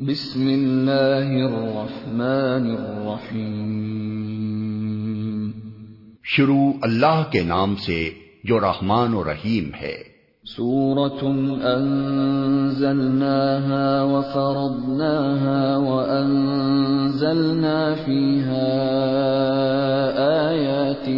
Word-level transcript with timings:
بسم 0.00 0.46
اللہ 0.46 1.44
الرحمن 1.44 2.70
الرحیم۔ 2.70 5.50
شروع 6.24 6.72
اللہ 6.82 7.22
کے 7.30 7.42
نام 7.42 7.76
سے 7.76 8.10
جو 8.44 8.60
رحمان 8.60 9.14
و 9.14 9.24
رحیم 9.24 9.70
ہے۔ 9.80 9.96
سورة 10.56 11.52
أنزلناها 11.52 14.02
وفرضناها 14.02 15.76
وأنزلنا 15.76 17.94
فيها 18.04 18.88
آيات 20.48 21.08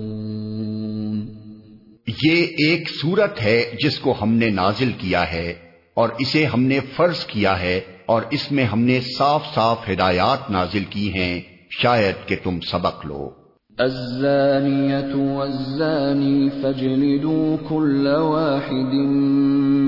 یہ 2.25 2.43
ایک 2.43 2.89
صورت 3.03 3.43
ہے 3.43 3.65
جس 3.85 3.99
کو 3.99 4.15
ہم 4.23 4.35
نے 4.35 4.51
نازل 4.51 4.93
کیا 4.99 5.33
ہے 5.33 5.55
اور 5.95 6.09
اسے 6.19 6.45
ہم 6.45 6.63
نے 6.63 6.81
فرض 6.81 7.25
کیا 7.27 7.61
ہے 7.61 7.81
اور 8.07 8.23
اس 8.31 8.53
میں 8.53 8.65
ہم 8.65 8.81
نے 8.81 9.01
صاف 9.19 9.55
صاف 9.55 9.91
ہدایات 9.91 10.51
نازل 10.51 10.85
کی 10.91 11.15
ہیں، 11.15 11.41
شاید 11.83 12.29
کہ 12.29 12.37
تم 12.43 12.61
سبق 12.61 13.07
لو۔ 13.07 13.44
الزانية 13.81 15.39
والزاني 15.39 16.51
فاجلدوا 16.51 17.57
كل 17.69 18.09
واحد 18.09 18.95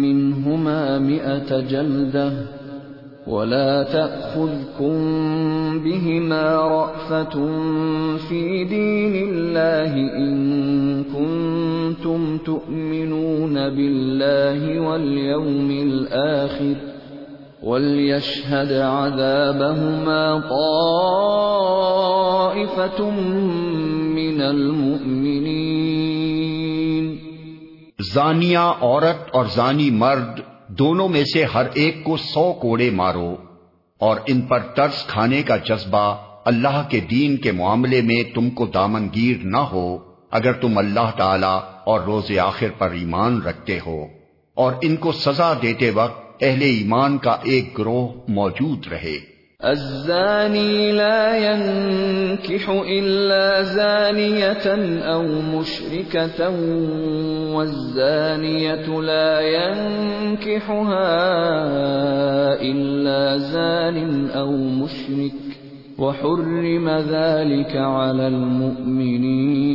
منهما 0.02 0.98
مئة 0.98 1.60
جلدة 1.60 2.32
ولا 3.26 3.82
تأخذكم 3.82 4.98
بهما 5.84 6.54
رأفة 6.56 7.34
في 8.28 8.64
دين 8.64 9.28
الله 9.28 9.92
إن 10.16 11.04
كنتم 11.04 12.38
تؤمنون 12.38 13.54
بالله 13.54 14.80
واليوم 14.80 15.70
الآخر 15.70 16.95
وليشهد 17.66 18.72
عذابهما 18.72 20.24
طائفة 21.60 22.98
من 24.10 24.42
المؤمنين 24.42 25.46
زانیہ 28.12 28.58
عورت 28.58 29.22
اور 29.30 29.46
زانی 29.54 29.88
مرد، 29.92 30.34
دونوں 30.78 31.08
میں 31.08 31.24
سے 31.24 31.40
ہر 31.54 31.66
ایک 31.74 31.94
کو 32.04 32.14
سو 32.24 32.44
کوڑے 32.60 32.88
مارو 32.90 33.30
اور 34.00 34.16
ان 34.26 34.38
پر 34.42 34.60
طرز 34.76 34.98
کھانے 35.06 35.40
کا 35.42 35.56
جذبہ 35.64 36.06
اللہ 36.44 36.78
کے 36.90 37.00
دین 37.10 37.32
کے 37.36 37.50
معاملے 37.52 38.00
میں 38.02 38.22
تم 38.34 38.46
کو 38.50 38.64
دامنگیر 38.74 39.36
نہ 39.46 39.62
ہو 39.72 39.86
اگر 40.30 40.52
تم 40.60 40.72
اللہ 40.78 41.08
تعالی 41.16 41.54
اور 41.84 41.98
روز 42.02 42.28
آخر 42.42 42.70
پر 42.78 42.90
ایمان 42.92 43.32
رکھتے 43.42 43.76
ہو 43.86 43.98
اور 44.56 44.70
ان 44.82 44.94
کو 44.96 45.10
سزا 45.14 45.50
دیتے 45.62 45.90
وقت 45.94 46.25
اہل 46.40 46.62
ایمان 46.62 47.18
کا 47.18 47.36
ایک 47.42 47.78
گروہ 47.78 48.08
موجود 48.28 48.86
رہے۔ 48.90 49.36
الزاني 49.60 50.92
لا 50.92 51.36
ينكح 51.36 52.70
إلا 52.88 53.62
زانية 53.62 54.66
أو 55.12 55.22
مشركة 55.22 56.40
والزانية 57.54 59.00
لا 59.00 59.40
ينكحها 59.40 61.08
إلا 62.60 63.36
زان 63.36 64.28
أو 64.34 64.52
مشرك 64.56 65.40
وحرم 65.98 66.88
ذلك 66.88 67.76
على 67.76 68.26
المؤمنين 68.26 69.66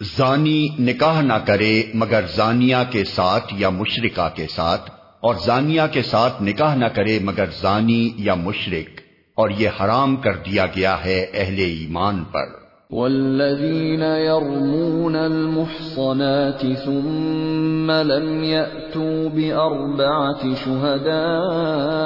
زانی 0.00 0.68
نکاح 0.78 1.20
نہ 1.22 1.38
کرے 1.46 1.82
مگر 1.94 2.22
زانیہ 2.36 2.76
کے 2.90 3.04
ساتھ 3.04 3.54
یا 3.58 3.68
مشرکہ 3.70 4.28
کے 4.34 4.46
ساتھ، 4.46 4.90
اور 5.20 5.34
زانیہ 5.44 5.86
کے 5.92 6.02
ساتھ 6.02 6.42
نکاح 6.42 6.74
نہ 6.74 6.88
کرے 6.94 7.18
مگر 7.24 7.48
زانی 7.60 8.12
یا 8.16 8.34
مشرک، 8.34 9.00
اور 9.36 9.50
یہ 9.50 9.68
حرام 9.80 10.16
کر 10.16 10.34
دیا 10.46 10.66
گیا 10.76 10.94
ہے 11.04 11.18
اہل 11.34 11.58
ایمان 11.58 12.24
پر۔ 12.24 12.48
والذین 12.92 14.02
يرمون 14.02 15.16
المحصنات 15.16 16.60
ثم 16.84 17.90
لم 17.90 18.44
يأتوا 18.44 19.28
بأربعة 19.28 20.42
شهداء 20.64 22.04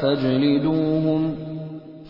فاجلدوهم 0.00 1.51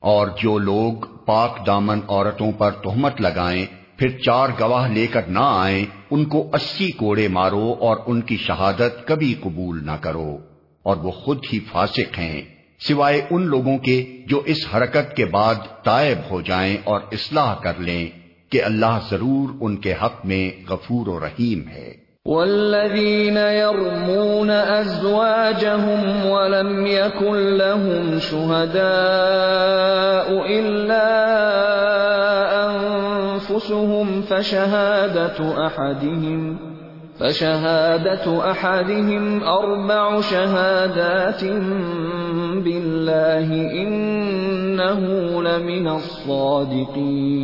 اور 0.00 0.26
جو 0.26 0.58
لوگ 0.58 0.92
پاک 1.26 1.66
دامن 1.66 2.00
عورتوں 2.08 2.52
پر 2.52 2.70
تہمت 2.70 3.20
لگائیں، 3.20 3.66
پھر 3.96 4.18
چار 4.18 4.48
گواہ 4.60 4.88
لے 4.88 5.06
کر 5.06 5.22
نہ 5.22 5.40
آئیں، 5.42 5.84
ان 6.10 6.24
کو 6.24 6.50
اسی 6.52 6.90
کوڑے 6.90 7.28
مارو 7.28 7.74
اور 7.80 7.96
ان 8.06 8.20
کی 8.20 8.36
شہادت 8.36 9.08
کبھی 9.08 9.34
قبول 9.40 9.86
نہ 9.86 9.96
کرو۔ 10.00 10.38
اور 10.82 10.96
وہ 10.96 11.10
خود 11.10 11.44
ہی 11.52 11.60
فاسق 11.72 12.18
ہیں۔ 12.18 12.42
سوائے 12.88 13.20
ان 13.30 13.42
لوگوں 13.42 13.78
کے 13.78 14.22
جو 14.26 14.38
اس 14.38 14.56
حرکت 14.74 15.16
کے 15.16 15.24
بعد 15.24 15.54
تائب 15.84 16.18
ہو 16.30 16.40
جائیں 16.40 16.76
اور 16.84 17.00
اصلاح 17.12 17.54
کر 17.54 17.72
لیں 17.78 18.08
کہ 18.50 18.64
اللہ 18.64 18.98
ضرور 19.10 19.48
ان 19.60 19.76
کے 19.76 19.92
حق 19.92 20.26
میں 20.26 20.70
غفور 20.70 21.06
و 21.06 21.20
رحیم 21.20 21.68
ہے۔ 21.68 22.09
والذين 22.26 23.36
يرمون 23.36 24.50
أزواجهم 24.50 26.26
ولم 26.26 26.86
يكن 26.86 27.56
لهم 27.56 28.18
شهداء 28.18 28.80
إلا 30.58 31.06
أنفسهم 32.66 34.22
فشهادة 34.22 35.66
أحدهم 35.66 36.58
فشهادة 37.20 38.50
أحدهم 38.50 39.42
أربع 39.44 40.20
شهادات 40.20 41.44
بالله 42.64 43.72
إنه 43.72 45.00
لمن 45.42 45.88
الصادقين 45.88 47.40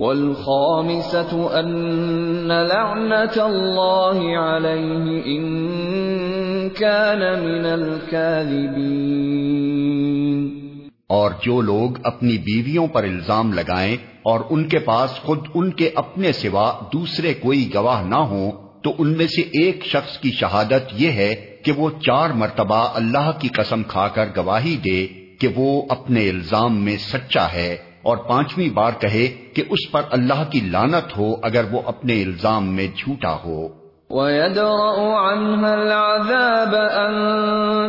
والخامسة 0.00 1.60
أن 1.60 2.46
لعنة 2.46 3.36
الله 3.36 4.38
عليه 4.38 5.26
إن 5.26 6.68
كان 6.68 7.44
من 7.44 7.66
الكاذبين. 7.66 10.60
اور 11.06 11.30
جو 11.42 11.60
لوگ 11.60 11.90
اپنی 12.02 12.38
بیویوں 12.38 12.86
پر 12.86 13.02
الزام 13.02 13.52
لگائیں 13.52 13.96
اور 14.22 14.40
ان 14.50 14.68
کے 14.68 14.78
پاس 14.78 15.10
خود 15.10 15.38
ان 15.54 15.70
کے 15.70 15.90
اپنے 15.94 16.32
سوا 16.32 16.72
دوسرے 16.92 17.34
کوئی 17.34 17.70
گواہ 17.74 18.02
نہ 18.02 18.14
ہوں، 18.14 18.52
تو 18.82 18.92
ان 18.98 19.16
میں 19.16 19.26
سے 19.26 19.42
ایک 19.42 19.84
شخص 19.84 20.18
کی 20.18 20.30
شہادت 20.30 20.92
یہ 20.92 21.10
ہے 21.10 21.56
کہ 21.64 21.72
وہ 21.72 21.90
چار 21.90 22.30
مرتبہ 22.30 22.74
اللہ 22.74 23.30
کی 23.38 23.48
قسم 23.48 23.82
کھا 23.82 24.08
کر 24.08 24.24
گواہی 24.36 24.76
دے 24.76 25.06
کہ 25.38 25.48
وہ 25.56 25.82
اپنے 25.88 26.28
الزام 26.28 26.84
میں 26.84 26.96
سچا 26.96 27.52
ہے۔ 27.52 27.89
اور 28.02 28.16
پانچویں 28.16 28.68
بار 28.68 28.92
کہے 29.00 29.28
کہ 29.54 29.62
اس 29.70 29.92
پر 29.92 30.02
اللہ 30.10 30.50
کی 30.50 30.60
لانت 30.60 31.18
ہو 31.18 31.34
اگر 31.42 31.64
وہ 31.72 31.82
اپنے 31.86 32.22
الزام 32.22 32.74
میں 32.74 32.86
جھوٹا 32.96 33.36
ہو۔ 33.44 33.68
وَيَدْرَأُ 34.10 35.00
عَنْهَا 35.00 35.72
الْعَذَابَ 35.72 36.76
أَن 36.76 37.14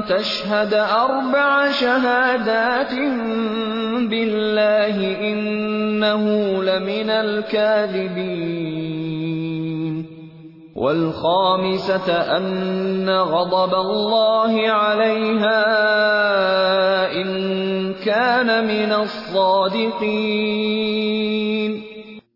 تَشْهَدَ 0.08 0.76
أَرْبَعَ 0.76 1.68
شَهَادَاتٍ 1.74 3.10
بِاللَّهِ 4.10 5.18
إِنَّهُ 5.18 6.64
لَمِنَ 6.64 7.12
الْكَاذِبِينَ 7.12 9.31
والخامسة 10.82 12.38
أن 12.38 13.10
غضب 13.10 13.76
الله 13.76 14.70
عليها 14.70 15.64
إن 17.14 17.94
كان 17.94 18.68
من 18.68 18.92
الصادقين. 18.92 21.80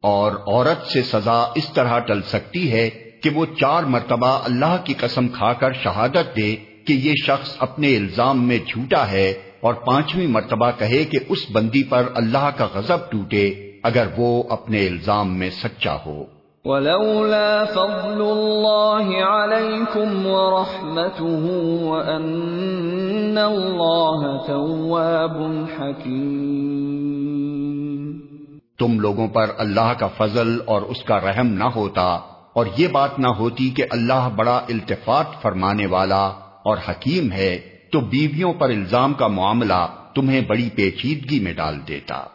اور 0.02 0.32
عورت 0.32 0.88
سے 0.88 1.04
سزا 1.04 1.44
اس 1.56 1.74
طرح 1.74 2.00
ٹل 2.00 2.22
سکتی 2.22 2.72
ہے 2.72 2.90
کہ 3.24 3.30
وہ 3.30 3.46
چار 3.60 3.84
مرتبہ 3.84 4.28
اللہ 4.28 4.78
کی 4.84 4.94
قسم 4.94 5.28
کھا 5.28 5.54
کر 5.54 5.74
شہادت 5.74 6.38
دے 6.38 6.56
کہ 6.88 6.94
یہ 6.94 7.14
شخص 7.24 7.56
اپنے 7.60 7.98
الزام 7.98 8.48
میں 8.48 8.58
جھوٹا 8.58 9.12
ہے 9.12 9.34
اور 9.62 9.74
پانچویں 9.74 10.28
مرتبہ 10.28 10.72
کہے 10.78 11.06
کہ 11.06 11.20
اس 11.30 11.46
بندی 11.52 11.84
پر 11.84 12.04
اللہ 12.16 12.50
کا 12.58 12.68
غضب 12.74 13.12
ٹوٹے 13.12 13.72
اگر 13.84 14.08
وہ 14.18 14.44
اپنے 14.50 14.88
الزام 14.88 15.40
میں 15.40 15.50
سچا 15.50 15.98
ہو۔ 16.06 16.35
ولولا 16.66 17.66
فضل 17.66 18.22
الله 18.22 19.08
عليكم 19.24 20.26
ورحمته 20.26 21.46
وأن 21.84 23.38
الله 23.38 24.38
تواب 24.48 25.42
حكيم. 25.78 26.26
تم 28.80 29.00
لوگوں 29.00 29.28
پر 29.28 29.46
اللہ 29.58 29.94
کا 30.00 30.08
فضل 30.08 30.58
اور 30.66 30.82
اس 30.82 31.04
کا 31.04 31.20
رحم 31.20 31.48
نہ 31.48 31.64
ہوتا 31.64 32.20
اور 32.54 32.66
یہ 32.78 32.88
بات 32.88 33.20
نہ 33.20 33.28
ہوتی 33.28 33.70
کہ 33.70 33.86
اللہ 33.90 34.30
بڑا 34.36 34.62
التفات 34.70 35.42
فرمانے 35.42 35.86
والا 35.86 36.26
اور 36.64 36.78
حکیم 36.90 37.32
ہے 37.32 37.60
تو 37.92 38.00
بیویوں 38.00 38.54
پر 38.54 38.70
الزام 38.70 39.14
کا 39.14 39.28
معاملہ 39.28 39.88
تمہیں 40.16 40.42
بڑی 40.42 40.70
پیچیدگی 40.76 41.40
میں 41.40 41.54
ڈال 41.54 41.80
دیتا۔ 41.88 42.35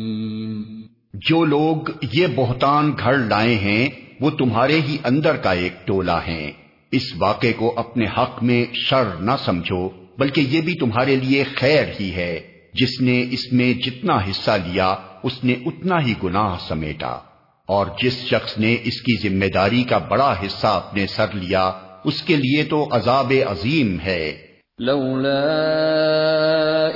جو 1.29 1.45
لوگ 1.45 1.91
یہ 2.13 2.27
بہتان 2.35 2.91
گھر 2.99 3.13
لائے 3.13 3.55
ہیں، 3.55 3.89
وہ 4.19 4.29
تمہارے 4.29 4.81
ہی 4.81 4.97
اندر 5.03 5.35
کا 5.35 5.51
ایک 5.51 5.87
ٹولہ 5.87 6.19
ہیں۔ 6.27 6.51
اس 6.91 7.03
واقعے 7.17 7.53
کو 7.53 7.73
اپنے 7.75 8.05
حق 8.17 8.43
میں 8.43 8.65
شر 8.73 9.03
نہ 9.19 9.31
سمجھو، 9.45 9.89
بلکہ 10.17 10.41
یہ 10.41 10.61
بھی 10.61 10.75
تمہارے 10.75 11.15
لیے 11.15 11.43
خیر 11.43 11.83
ہی 11.99 12.11
ہے۔ 12.15 12.39
جس 12.73 13.01
نے 13.01 13.25
اس 13.31 13.53
میں 13.53 13.73
جتنا 13.73 14.13
حصہ 14.13 14.51
لیا، 14.51 14.95
اس 15.23 15.43
نے 15.43 15.53
اتنا 15.65 15.95
ہی 16.05 16.13
گناہ 16.23 16.57
سمیٹا۔ 16.67 17.19
اور 17.65 17.85
جس 18.03 18.13
شخص 18.13 18.57
نے 18.57 18.77
اس 18.83 19.01
کی 19.01 19.29
ذمہ 19.29 19.45
داری 19.53 19.83
کا 19.83 19.97
بڑا 19.97 20.35
حصہ 20.45 20.67
اپنے 20.67 21.07
سر 21.07 21.25
لیا، 21.33 21.71
اس 22.03 22.23
کے 22.23 22.35
لیے 22.35 22.63
تو 22.63 22.87
عذاب 22.91 23.33
عظیم 23.49 23.97
ہے۔ 23.99 24.50
لولا 24.81 25.45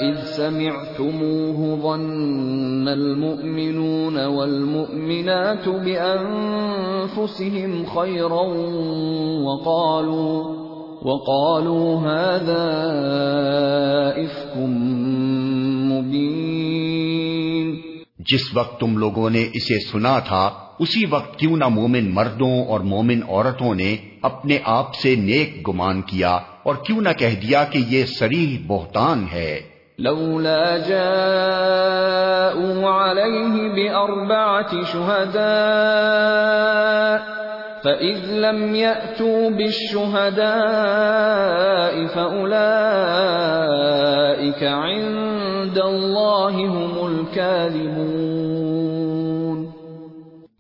اذ 0.02 0.24
سمعتموه 0.24 1.80
ظن 1.82 2.88
المؤمنون 2.88 4.26
والمؤمنات 4.26 5.70
بانفسهم 5.70 7.86
خيرا 7.86 8.42
وقالوا 9.44 10.56
وقالوا 11.04 12.00
هذا 12.00 12.66
افك 14.26 14.58
مبين 15.92 17.82
جس 18.20 18.54
وقت 18.54 18.80
تم 18.80 18.98
لوگوں 18.98 19.30
نے 19.30 19.50
اسے 19.54 19.92
سنا 19.92 20.20
تھا، 20.20 20.50
اسی 20.80 21.06
وقت 21.10 21.40
کیوں 21.40 21.58
نہ 21.58 21.68
مومن 21.68 22.14
مردوں 22.14 22.66
اور 22.66 22.80
مومن 22.80 23.20
عورتوں 23.30 23.76
نے 23.76 23.98
اپنے 24.22 24.60
آپ 24.64 24.96
سے 24.96 25.16
نیک 25.16 25.70
گمان 25.70 26.02
کیا؟ 26.02 26.40
اور 26.66 26.76
کیوں 26.76 27.02
نہ 27.02 27.10
کہہ 27.18 27.42
دیا 27.42 27.64
کہ 27.64 27.78
یہ 27.78 28.06
سریح 28.06 28.58
بہتان 28.68 29.26
ہے۔ 29.32 29.62
لولا 29.98 30.78
جاءوا 30.78 32.92
عليه 32.92 33.76
بأربعة 33.76 34.76
شهداء 34.94 37.18
فإذ 37.84 38.32
لم 38.32 38.76
يأتوا 38.76 39.50
بالشهداء 39.50 42.14
فأولئك 42.14 44.64
عند 44.64 45.78
الله 45.78 46.66
هم 46.66 47.06
الكاذبون۔ 47.06 49.66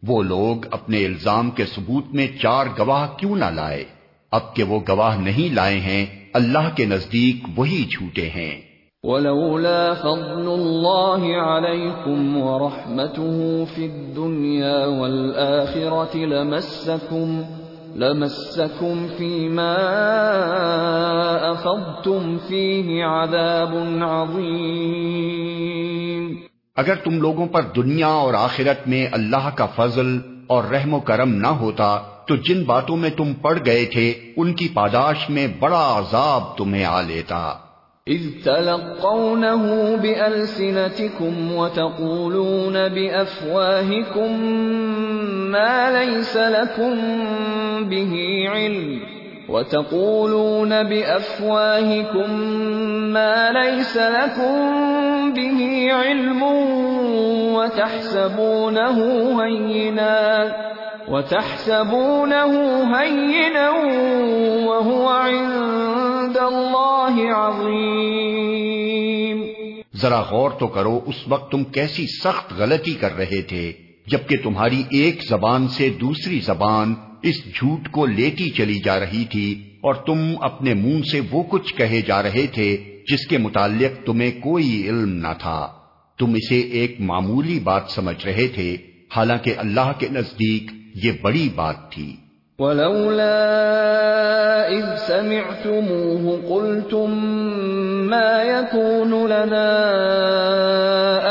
وہ 0.08 0.24
لوگ 0.24 0.66
اپنے 0.72 1.06
الزام 1.06 1.52
کے 1.52 1.66
ثبوت 1.66 2.14
میں 2.14 2.28
چار 2.42 2.66
گواہ 2.80 3.08
کیوں 3.18 3.36
نہ 3.36 3.46
لائے؟ 3.46 3.95
اب 4.36 4.56
کہ 4.56 4.64
وہ 4.64 4.80
گواہ 4.90 5.18
نہیں 5.18 5.54
لائے 5.54 5.80
ہیں 5.80 6.06
اللہ 6.34 6.76
کے 6.76 6.86
نزدیک 6.86 7.48
وہی 7.56 7.84
جھوٹے 7.84 8.30
ہیں۔ 8.30 8.62
ولولا 9.04 9.94
فضل 9.94 10.48
الله 10.48 11.40
عليكم 11.40 12.38
ورحمته 12.38 13.64
في 13.76 13.86
الدنيا 13.86 14.86
والآخرة 14.86 16.16
لمسكم 16.16 17.42
لمسكم 17.96 19.08
فيما 19.18 19.76
أفضتم 21.52 22.38
فيه 22.48 23.04
عذاب 23.04 23.76
عظيم۔ 24.02 26.36
اگر 26.76 26.96
تم 26.96 27.18
لوگوں 27.18 27.46
پر 27.46 27.62
دنیا 27.62 28.08
اور 28.08 28.34
آخرت 28.34 28.88
میں 28.88 29.08
اللہ 29.12 29.50
کا 29.56 29.66
فضل 29.66 30.18
اور 30.48 30.64
رحم 30.64 30.94
و 30.94 31.00
کرم 31.00 31.30
نہ 31.30 31.48
ہوتا 31.48 32.00
تو 32.28 32.36
جن 32.36 32.64
باتوں 32.64 32.98
میں 32.98 33.10
تم 33.10 33.34
پڑ 33.34 33.60
گئے 33.66 33.86
تھے، 33.86 34.14
ان 34.38 34.54
کی 34.54 34.68
پاداش 34.74 35.30
میں 35.30 35.48
بڑا 35.60 35.96
عذاب 35.98 36.58
تمہیں 36.58 36.86
آ 36.86 37.02
لیتا۔ 37.02 37.54
اذ 38.08 38.22
تلقونه 38.44 39.64
بألسنتكم 40.02 41.52
وتقولون 41.52 42.74
بأفواهكم 42.74 44.40
ما 45.52 45.90
ليس 45.92 46.38
لكم 46.38 46.94
به 47.90 48.14
علم، 48.52 49.00
وتقولون 49.50 50.84
بأفواهكم 50.84 52.32
ما 53.14 53.52
ليس 53.54 53.98
لكم 53.98 54.60
به 55.34 55.90
علم 55.94 56.44
وتحسبونه 57.56 58.98
هينا 59.44 60.46
وتحسبونه 61.10 62.52
هينا 62.92 63.70
وهو 64.68 65.04
عند 65.08 66.38
الله 66.38 67.16
عظيم 67.40 69.38
ذرا 70.02 70.22
غور 70.30 70.52
تو 70.60 70.68
کرو، 70.68 70.96
اس 71.06 71.20
وقت 71.28 71.52
تم 71.52 71.62
کیسی 71.76 72.06
سخت 72.14 72.48
غلطی 72.58 72.96
کر 73.02 73.12
رہے 73.18 73.42
تھے، 73.52 73.66
جبکہ 74.08 74.36
تمہاری 74.44 74.82
ایک 75.00 75.16
زبان 75.30 75.62
سے 75.78 75.86
دوسری 76.02 76.40
زبان 76.46 76.88
اس 77.24 77.38
جھوٹ 77.54 77.84
کو 77.92 78.02
لیتی 78.06 78.48
چلی 78.58 78.80
جا 78.86 78.96
رہی 79.00 79.26
تھی، 79.32 79.50
اور 79.82 79.94
تم 80.08 80.20
اپنے 80.42 80.72
منہ 80.74 81.02
سے 81.12 81.20
وہ 81.32 81.42
کچھ 81.50 81.70
کہے 81.76 82.02
جا 82.08 82.20
رہے 82.24 82.46
تھے، 82.54 82.70
جس 83.12 83.24
کے 83.28 83.38
متعلق 83.38 83.92
تمہیں 84.06 84.34
کوئی 84.42 84.70
علم 84.90 85.12
نہ 85.26 85.34
تھا۔ 85.40 85.62
تم 86.20 86.30
اسے 86.34 86.60
ایک 86.80 86.92
معمولی 87.02 87.60
بات 87.64 87.86
سمجھ 87.90 88.22
رہے 88.26 88.48
تھے، 88.56 88.70
حالانکہ 89.16 89.52
اللہ 89.58 89.90
کے 90.00 90.08
نزدیک 90.12 90.66
یہ 91.04 91.12
بڑی 91.22 91.50
بات 91.56 91.92
تھی۔ 91.92 92.16
ولولا 92.60 93.44
اذ 94.68 94.86
سمعتموه 95.08 96.36
قلتم 96.50 97.10
ما 98.10 98.44
يكون 98.44 99.28
لنا 99.28 99.76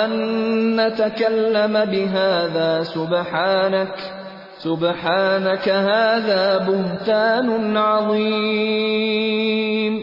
ان 0.04 0.76
نتكلم 0.76 1.90
بهذا 1.90 2.85
سبحانك 2.85 3.99
سبحانك 4.62 5.68
هذا 5.68 6.66
بهتان 6.66 7.76
عظيم۔ 7.76 9.99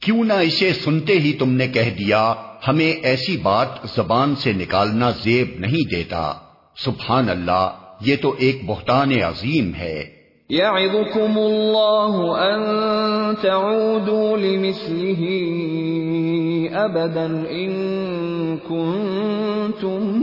کیوں 0.00 0.24
نہ 0.24 0.32
اسے 0.32 0.72
سنتے 0.72 1.12
ہی 1.12 1.32
تم 1.32 1.52
نے 1.52 1.68
کہہ 1.68 1.98
دیا 1.98 2.34
ہمیں 2.68 2.92
ایسی 2.92 3.36
بات 3.36 3.68
زبان 3.94 4.36
سے 4.36 4.52
نکالنا 4.52 5.10
زیب 5.10 5.48
نہیں 5.58 5.90
دیتا۔ 5.90 6.32
سبحان 6.76 7.28
اللہ 7.28 7.70
یہ 8.04 8.16
تو 8.22 8.34
ایک 8.38 8.62
بہتان 8.66 9.12
عظیم 9.12 9.74
ہے۔ 9.74 10.04
يعظكم 10.50 11.38
الله 11.38 12.32
ان 12.32 12.62
تعودوا 13.42 14.36
لمثله 14.36 15.24
ابدا 16.84 17.26
ان 17.50 18.56
كنتم 18.68 20.22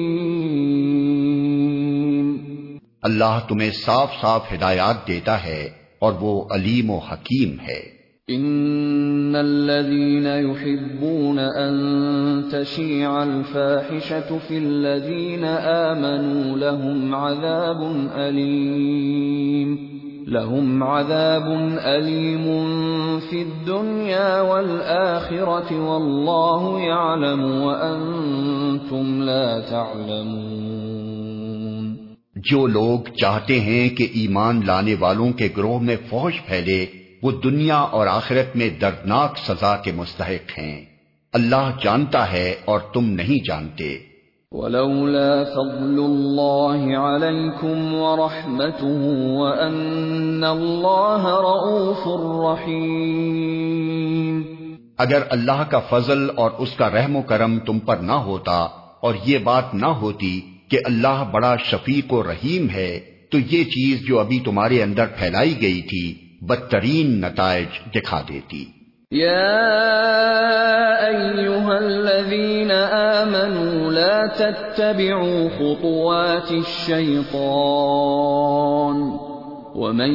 اللہ 3.01 3.39
تمہیں 3.47 3.71
صاف 3.71 4.11
صاف 4.21 4.53
ہدایات 4.53 5.07
دیتا 5.07 5.43
ہے 5.43 5.69
اور 5.99 6.13
وہ 6.19 6.45
علیم 6.51 6.89
و 6.89 6.97
حکیم 6.97 7.59
ہے۔ 7.59 7.95
ان 8.27 9.35
الذين 9.35 10.25
يحبون 10.25 11.39
ان 11.39 11.75
تشيع 12.51 13.09
الفاحشه 13.11 14.37
في 14.47 14.57
الذين 14.57 15.43
امنوا 15.43 16.57
لهم 16.57 17.15
عذاب 17.15 18.09
اليم 18.15 19.95
لهم 20.27 20.84
عذاب 20.84 21.77
اليم 21.84 22.48
في 23.29 23.41
الدنيا 23.41 24.41
والاخره 24.41 25.77
والله 25.77 26.79
يعلم 26.79 27.63
وانتم 27.63 29.22
لا 29.22 29.60
تعلمون. 29.60 31.96
جو 32.36 32.67
لوگ 32.67 33.00
چاہتے 33.22 33.60
ہیں 33.60 33.89
کہ 33.89 34.08
ایمان 34.13 34.62
لانے 34.65 34.96
والوں 35.00 35.32
کے 35.32 35.50
گروہ 35.58 35.79
میں 35.79 35.96
فوج 36.10 36.34
پھیلے، 36.46 36.86
وہ 37.24 37.32
دنیا 37.44 37.77
اور 37.77 38.08
آخرت 38.08 38.55
میں 38.55 38.70
دردناک 38.70 39.38
سزا 39.38 39.75
کے 39.75 39.91
مستحق 39.91 40.60
ہیں۔ 40.60 40.86
اللہ 41.34 41.72
جانتا 41.82 42.32
ہے 42.32 42.55
اور 42.65 42.79
تم 42.79 43.05
نہیں 43.05 43.48
جانتے۔ 43.48 44.00
ولولا 44.55 45.43
فضل 45.43 45.97
الله 46.00 46.95
عليكم 46.95 47.93
ورحمته 47.93 49.01
وأن 49.38 50.43
الله 50.43 51.24
رؤوف 51.29 52.07
رحيم. 52.59 54.41
اگر 54.97 55.19
اللہ 55.29 55.63
کا 55.69 55.79
فضل 55.79 56.27
اور 56.35 56.51
اس 56.57 56.69
کا 56.77 56.89
رحم 56.89 57.15
و 57.15 57.21
کرم 57.21 57.59
تم 57.59 57.79
پر 57.79 57.97
نہ 57.97 58.12
ہوتا 58.12 58.67
اور 59.01 59.13
یہ 59.25 59.38
بات 59.38 59.74
نہ 59.74 59.85
ہوتی 59.85 60.41
کہ 60.69 60.79
اللہ 60.85 61.24
بڑا 61.31 61.55
شفیق 61.65 62.13
و 62.13 62.24
رحیم 62.24 62.69
ہے 62.69 63.00
تو 63.31 63.38
یہ 63.38 63.63
چیز 63.63 64.07
جو 64.07 64.19
ابھی 64.19 64.39
تمہارے 64.39 64.83
اندر 64.83 65.05
پھیلائی 65.05 65.62
گئی 65.62 65.81
تھی 65.81 66.15
بدترین 66.41 67.21
نتائج 67.21 67.91
دکھا 67.91 68.21
دیتی۔ 68.29 68.65
الذين 71.69 72.64
آمنوا 72.64 72.64
لا 74.25 74.51
تتبعوا 74.51 75.50
خطوات 75.50 76.51
الشيطان 76.51 77.36
ومن 79.75 80.12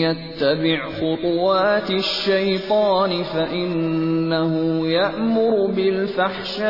يتبع 0.00 0.88
خطوات 0.88 1.90
الشيطان 1.90 3.22
فإنه 3.22 4.86
يأمر 4.86 5.66
بالفحشاء 5.66 6.66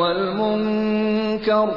والمنكر 0.00 1.68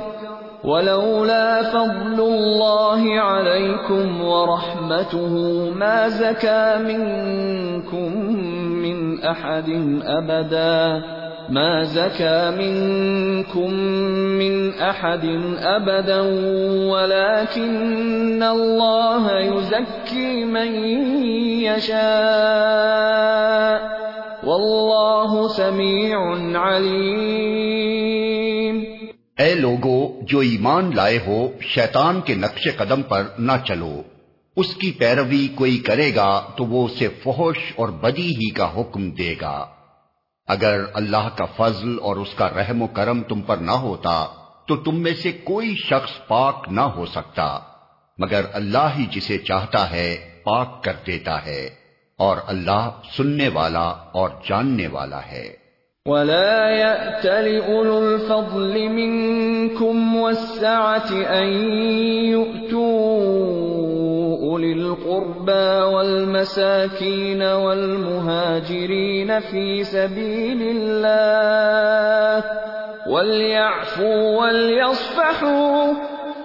ولولا 0.63 1.63
فضل 1.63 2.19
الله 2.19 3.19
عليكم 3.19 4.21
ورحمته 4.21 5.33
ما 5.75 6.07
زكى 6.09 6.75
منكم 6.79 8.35
من 8.81 9.23
احد 9.23 9.69
ابدا 10.03 11.03
ما 11.49 11.83
زكى 11.83 12.51
منكم 12.57 13.73
من 14.39 14.69
احد 14.79 15.25
ابدا 15.61 16.21
ولكن 16.91 18.43
الله 18.43 19.39
يزكي 19.39 20.43
من 20.43 20.85
يشاء 21.61 21.95
والله 24.43 25.47
سميع 25.47 26.17
عليم 26.55 27.45
اے 29.37 29.55
لوگو، 29.55 30.21
جو 30.21 30.39
ایمان 30.39 30.91
لائے 30.95 31.19
ہو، 31.27 31.47
شیطان 31.61 32.21
کے 32.21 32.35
نقش 32.35 32.67
قدم 32.77 33.01
پر 33.01 33.23
نہ 33.39 33.51
چلو۔ 33.65 34.01
اس 34.57 34.75
کی 34.75 34.91
پیروی 34.91 35.47
کوئی 35.55 35.77
کرے 35.77 36.11
گا 36.15 36.41
تو 36.57 36.65
وہ 36.65 36.85
اسے 36.85 37.07
فحش 37.23 37.73
اور 37.75 37.89
بدی 37.89 38.27
ہی 38.27 38.49
کا 38.49 38.73
حکم 38.77 39.09
دے 39.09 39.35
گا۔ 39.41 39.65
اگر 40.47 40.81
اللہ 40.93 41.29
کا 41.37 41.45
فضل 41.45 41.97
اور 42.01 42.15
اس 42.15 42.33
کا 42.35 42.49
رحم 42.49 42.81
و 42.81 42.87
کرم 42.87 43.21
تم 43.21 43.41
پر 43.41 43.57
نہ 43.57 43.71
ہوتا، 43.71 44.25
تو 44.67 44.75
تم 44.75 45.01
میں 45.01 45.13
سے 45.13 45.31
کوئی 45.31 45.75
شخص 45.75 46.27
پاک 46.27 46.65
نہ 46.71 46.81
ہو 46.81 47.05
سکتا۔ 47.05 47.59
مگر 48.17 48.41
اللہ 48.53 48.89
ہی 48.97 49.05
جسے 49.11 49.37
چاہتا 49.37 49.91
ہے، 49.91 50.41
پاک 50.43 50.83
کر 50.83 50.93
دیتا 51.07 51.45
ہے۔ 51.45 51.69
اور 52.17 52.37
اللہ 52.47 52.89
سننے 53.17 53.49
والا 53.49 53.87
اور 53.89 54.29
جاننے 54.49 54.87
والا 54.87 55.19
ہے۔ 55.31 55.65
ولا 56.05 56.69
يأتل 56.69 57.59
أولو 57.65 57.97
الفضل 57.97 58.87
منكم 58.87 60.15
والسعة 60.15 61.23
أن 61.39 61.47
يؤتوا 62.25 63.64
أولي 64.55 64.73
القربى 64.73 65.95
والمساكين 65.95 67.41
والمهاجرين 67.41 69.39
في 69.39 69.83
سبيل 69.83 70.61
الله 70.61 72.43
وليعفوا 73.09 74.41
وليصفحوا 74.41 75.93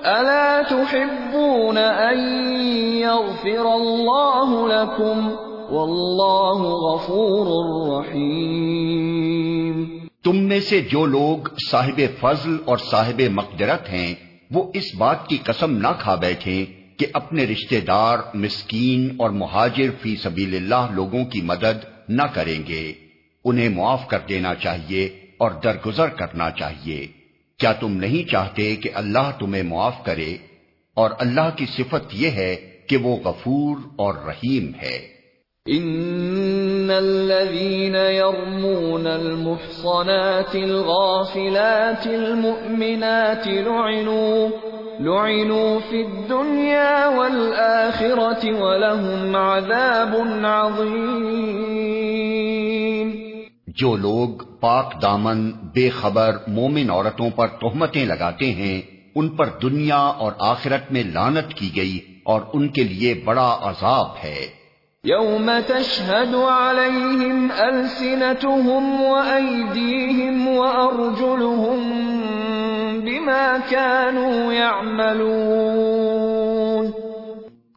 ألا 0.04 0.62
تحبون 0.62 1.78
أن 1.78 2.18
يغفر 3.00 3.74
الله 3.74 4.68
لكم؟ 4.68 5.30
واللہ 5.70 6.62
غفور 6.62 7.46
رحیم 7.90 9.98
تم 10.24 10.36
میں 10.36 10.60
سے 10.60 10.80
جو 10.80 11.06
لوگ 11.06 11.38
صاحب 11.70 12.00
فضل 12.20 12.56
اور 12.64 12.78
صاحب 12.78 13.22
مقدرت 13.30 13.88
ہیں، 13.88 14.14
وہ 14.50 14.70
اس 14.74 14.84
بات 14.98 15.28
کی 15.28 15.36
قسم 15.36 15.76
نہ 15.76 15.88
کھا 15.98 16.14
بیٹھے 16.14 16.66
کہ 17.00 17.06
اپنے 17.12 17.44
رشتہ 17.44 17.74
دار، 17.86 18.18
مسکین 18.34 19.08
اور 19.18 19.30
مہاجر 19.30 19.90
فی 20.00 20.16
سبیل 20.16 20.54
اللہ 20.54 20.94
لوگوں 20.94 21.24
کی 21.24 21.40
مدد 21.40 21.84
نہ 22.08 22.22
کریں 22.22 22.66
گے۔ 22.68 22.92
انہیں 23.44 23.68
معاف 23.68 24.08
کر 24.08 24.18
دینا 24.28 24.54
چاہیے 24.54 25.04
اور 25.38 25.50
درگزر 25.50 26.08
کرنا 26.08 26.50
چاہیے۔ 26.50 27.06
کیا 27.58 27.72
تم 27.72 27.96
نہیں 27.96 28.30
چاہتے 28.30 28.76
کہ 28.76 28.90
اللہ 28.94 29.30
تمہیں 29.38 29.62
معاف 29.62 30.04
کرے؟ 30.04 30.36
اور 30.94 31.10
اللہ 31.18 31.50
کی 31.56 31.66
صفت 31.66 32.04
یہ 32.12 32.30
ہے 32.30 32.56
کہ 32.86 32.96
وہ 32.96 33.16
غفور 33.16 33.76
اور 33.96 34.14
رحیم 34.14 34.72
ہے۔ 34.82 35.20
ان 35.66 36.90
الذين 36.96 37.94
يرمون 37.94 39.06
المحصنات 39.06 40.56
الغافلات 40.56 42.06
المؤمنات 42.06 43.48
لعنوا 43.48 44.69
لعنوا 45.00 45.78
في 45.90 46.02
الدنيا 46.02 47.08
والآخرة 47.08 48.62
ولهم 48.62 49.36
عذاب 49.36 50.16
عظيم. 50.44 51.00
جو 53.66 53.96
لوگ 53.96 54.28
پاک 54.60 55.02
دامن، 55.02 55.50
بے 55.50 55.90
خبر، 55.90 56.36
مومن 56.46 56.90
عورتوں 56.90 57.30
پر 57.30 57.46
تہمتیں 57.46 58.06
لگاتے 58.06 58.52
ہیں، 58.52 58.82
ان 59.14 59.28
پر 59.28 59.46
دنیا 59.62 59.96
اور 59.96 60.32
آخرت 60.38 60.92
میں 60.92 61.02
لانت 61.04 61.54
کی 61.54 61.70
گئی 61.76 61.98
اور 62.24 62.40
ان 62.52 62.68
کے 62.68 62.84
لیے 62.84 63.22
بڑا 63.24 63.58
عذاب 63.62 64.06
ہے۔ 64.24 64.59
يوم 65.04 65.60
تشهد 65.60 66.34
عليهم 66.34 67.52
ألسنتهم 67.52 69.00
وأيديهم 69.00 70.48
وأرجلهم 70.48 71.80
بما 73.00 73.58
كانوا 73.58 74.52
يعملون 74.52 75.40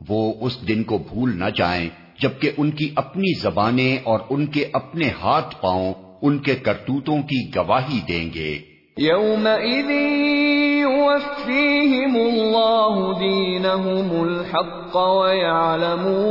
وہ 0.10 0.34
اس 0.42 0.68
دن 0.68 0.84
کو 0.84 0.98
بھول 0.98 1.39
نہ 1.39 1.50
جائیں 1.56 1.89
جبکہ 2.20 2.50
ان 2.58 2.72
کی 2.72 2.88
اپنی 2.96 3.32
زبانیں 3.39 3.98
اور 4.03 4.20
ان 4.30 4.46
کے 4.46 4.63
اپنے 4.74 5.10
ہاتھ 5.22 5.51
پاؤں 5.62 5.89
ان 6.22 6.38
کے 6.39 6.56
کرتوتوں 6.56 7.20
کی 7.22 7.42
گواہی 7.56 8.00
دیں 8.08 8.27
گے۔ 8.34 8.73
يومئذ 8.97 9.89
يوفيهم 10.81 12.15
الله 12.15 13.19
دينهم 13.19 14.23
الحق 14.23 14.97
ويعلمون 14.97 16.23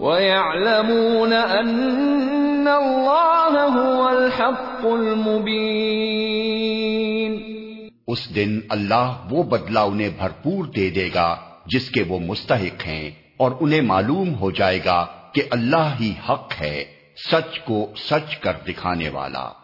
ويعلمون 0.00 1.32
أن 1.32 2.68
الله 2.68 3.66
هو 3.66 4.08
الحق 4.08 4.86
المبين 4.86 5.84
اس 8.08 8.34
دن 8.34 8.60
اللہ 8.68 9.12
وہ 9.30 9.42
بدلہ 9.42 9.78
انہیں 9.78 10.10
بھرپور 10.18 10.64
دے 10.64 10.90
دے 10.90 11.10
گا 11.14 11.36
جس 11.66 11.90
کے 11.90 12.02
وہ 12.08 12.18
مستحق 12.18 12.86
ہیں 12.86 13.10
اور 13.36 13.50
انہیں 13.60 13.80
معلوم 13.80 14.34
ہو 14.34 14.50
جائے 14.50 14.80
گا 14.84 15.06
کہ 15.32 15.42
اللہ 15.50 15.94
ہی 16.00 16.12
حق 16.28 16.52
ہے، 16.60 16.84
سچ 17.30 17.60
کو 17.60 17.86
سچ 17.96 18.36
کر 18.36 18.52
دکھانے 18.68 19.08
والا۔ 19.08 19.63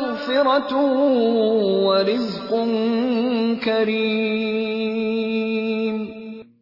مغفرة 0.00 0.76
ورزق 1.86 2.54
كريم. 3.64 6.04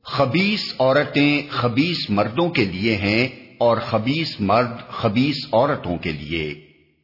خبیس 0.03 0.75
عورتیں 0.79 1.43
خبیس 1.51 2.11
مردوں 2.11 2.51
کے 2.51 2.65
لیے 2.65 2.97
ہیں 2.97 3.29
اور 3.59 3.77
خبیس 3.77 4.41
مرد 4.41 4.89
خبیس 4.89 5.37
عورتوں 5.53 5.97
کے 5.97 6.13
لیے. 6.13 6.55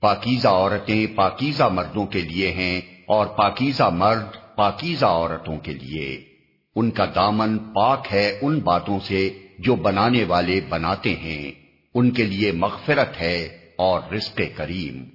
پاکیزہ 0.00 0.48
عورتیں 0.48 1.16
پاکیزہ 1.16 1.62
مردوں 1.62 2.06
کے 2.06 2.20
لیے 2.20 2.50
ہیں 2.50 2.80
اور 3.06 3.26
پاکیزہ 3.26 3.90
مرد 3.92 4.56
پاکیزہ 4.56 5.04
عورتوں 5.04 5.56
کے 5.56 5.72
لیے. 5.72 6.24
ان 6.76 6.90
کا 6.90 7.04
دامن 7.14 7.58
پاک 7.58 8.06
ہے 8.12 8.38
ان 8.42 8.58
باتوں 8.58 9.00
سے 9.00 9.30
جو 9.58 9.76
بنانے 9.76 10.24
والے 10.24 10.60
بناتے 10.68 11.14
ہیں. 11.14 11.52
ان 11.94 12.10
کے 12.10 12.22
لیے 12.22 12.52
مغفرت 12.52 13.20
ہے 13.20 13.48
اور 13.76 14.12
رزق 14.12 14.40
کریم. 14.56 15.13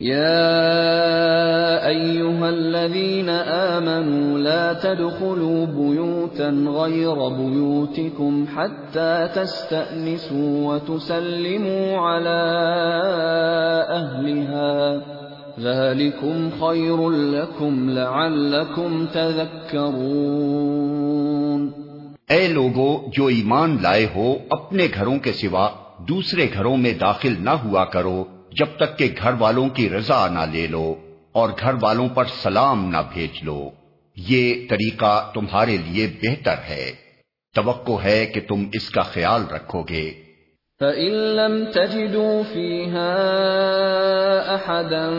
يا 0.00 1.88
أيها 1.88 2.48
الذين 2.48 3.28
آمنوا 3.28 4.38
لا 4.38 4.72
تدخلوا 4.72 5.66
بيوتا 5.66 6.48
غير 6.50 7.28
بيوتكم 7.28 8.46
حتى 8.56 9.28
تستأنسوا 9.34 10.74
وتسلموا 10.74 11.98
على 11.98 12.42
أهلها 13.90 15.00
ذلكم 15.60 16.50
خير 16.60 17.10
لكم 17.10 17.90
لعلكم 17.90 19.06
تذكرون 19.12 20.06
اے 22.28 22.48
لوگو، 22.48 23.10
جو 23.12 23.26
ایمان 23.26 23.76
لائے 23.82 24.06
ہو، 24.14 24.36
اپنے 24.50 24.86
گھروں 24.94 25.18
کے 25.18 25.32
سوا 25.32 25.68
دوسرے 26.08 26.46
گھروں 26.54 26.76
میں 26.76 26.92
داخل 26.92 27.34
نہ 27.38 27.50
ہوا 27.50 27.84
کرو۔ 27.84 28.24
جب 28.58 28.66
تک 28.76 28.98
کہ 28.98 29.14
گھر 29.22 29.32
والوں 29.38 29.68
کی 29.68 29.88
رضا 29.88 30.28
نہ 30.28 30.52
لے 30.52 30.66
لو 30.66 30.94
اور 31.32 31.48
گھر 31.60 31.74
والوں 31.82 32.08
پر 32.08 32.24
سلام 32.24 32.90
نہ 32.90 32.96
بھیج 33.12 33.44
لو، 33.44 33.70
یہ 34.16 34.54
طریقہ 34.70 35.30
تمہارے 35.34 35.76
لیے 35.76 36.06
بہتر 36.22 36.54
ہے۔ 36.68 36.92
توقع 37.54 38.02
ہے 38.04 38.26
کہ 38.26 38.40
تم 38.48 38.64
اس 38.72 38.90
کا 38.90 39.02
خیال 39.02 39.42
رکھو 39.54 39.82
گے۔ 39.82 40.10
فَإِن 40.80 41.12
لَّمْ 41.12 41.72
تَجِدُوا 41.72 42.42
فِيهَا 42.52 43.12
أَحَدًا 44.54 45.10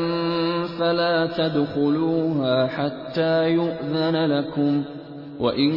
فَلَا 0.77 1.25
تَدْخُلُوهَا 1.25 2.65
حَتَّى 2.65 3.51
يُؤْذَنَ 3.53 4.17
لَكُمْ 4.17 4.81
وَإِن 5.39 5.71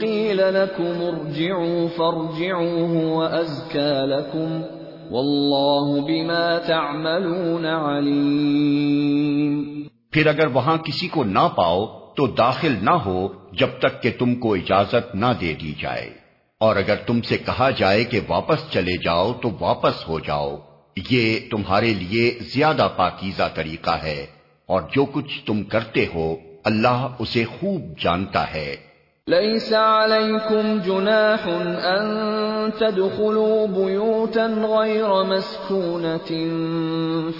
قِيلَ 0.00 0.42
لَكُمْ 0.42 1.02
ارْجِعُوا 1.02 1.86
فَارْجِعُوا 1.96 2.88
هُوَ 2.88 3.40
أَزْكَىٰ 3.40 4.06
لَكُمْ 4.06 4.83
واللہ 5.14 6.00
بما 6.00 6.58
تعملون 6.58 7.66
علیم۔ 7.66 9.82
پھر 10.10 10.26
اگر 10.26 10.46
وہاں 10.46 10.76
کسی 10.76 11.08
کو 11.08 11.24
نہ 11.24 11.48
پاؤ 11.56 12.08
تو 12.16 12.26
داخل 12.26 12.76
نہ 12.82 12.90
ہو 12.90 13.28
جب 13.52 13.68
تک 13.78 14.02
کہ 14.02 14.10
تم 14.18 14.34
کو 14.34 14.54
اجازت 14.54 15.14
نہ 15.14 15.26
دے 15.40 15.54
دی 15.54 15.74
جائے۔ 15.80 16.10
اور 16.60 16.76
اگر 16.76 16.96
تم 16.96 17.20
سے 17.20 17.38
کہا 17.38 17.70
جائے 17.70 18.04
کہ 18.04 18.20
واپس 18.28 18.70
چلے 18.70 19.04
جاؤ 19.04 19.32
تو 19.32 19.50
واپس 19.60 20.08
ہو 20.08 20.20
جاؤ۔ 20.20 20.56
یہ 21.10 21.38
تمہارے 21.50 21.94
لیے 21.94 22.38
زیادہ 22.54 22.88
پاکیزہ 22.96 23.48
طریقہ 23.54 23.90
ہے۔ 23.90 24.26
اور 24.66 24.82
جو 24.92 25.04
کچھ 25.04 25.46
تم 25.46 25.62
کرتے 25.62 26.06
ہو، 26.14 26.36
اللہ 26.64 27.08
اسے 27.18 27.44
خوب 27.44 27.80
جانتا 28.00 28.54
ہے۔ 28.54 28.93
ليس 29.28 29.72
عليكم 29.72 30.78
جناح 30.78 31.46
أن 31.90 32.72
تدخلوا 32.72 33.66
بيوتا 33.66 34.46
غير 34.46 35.24
مسكونة 35.24 36.30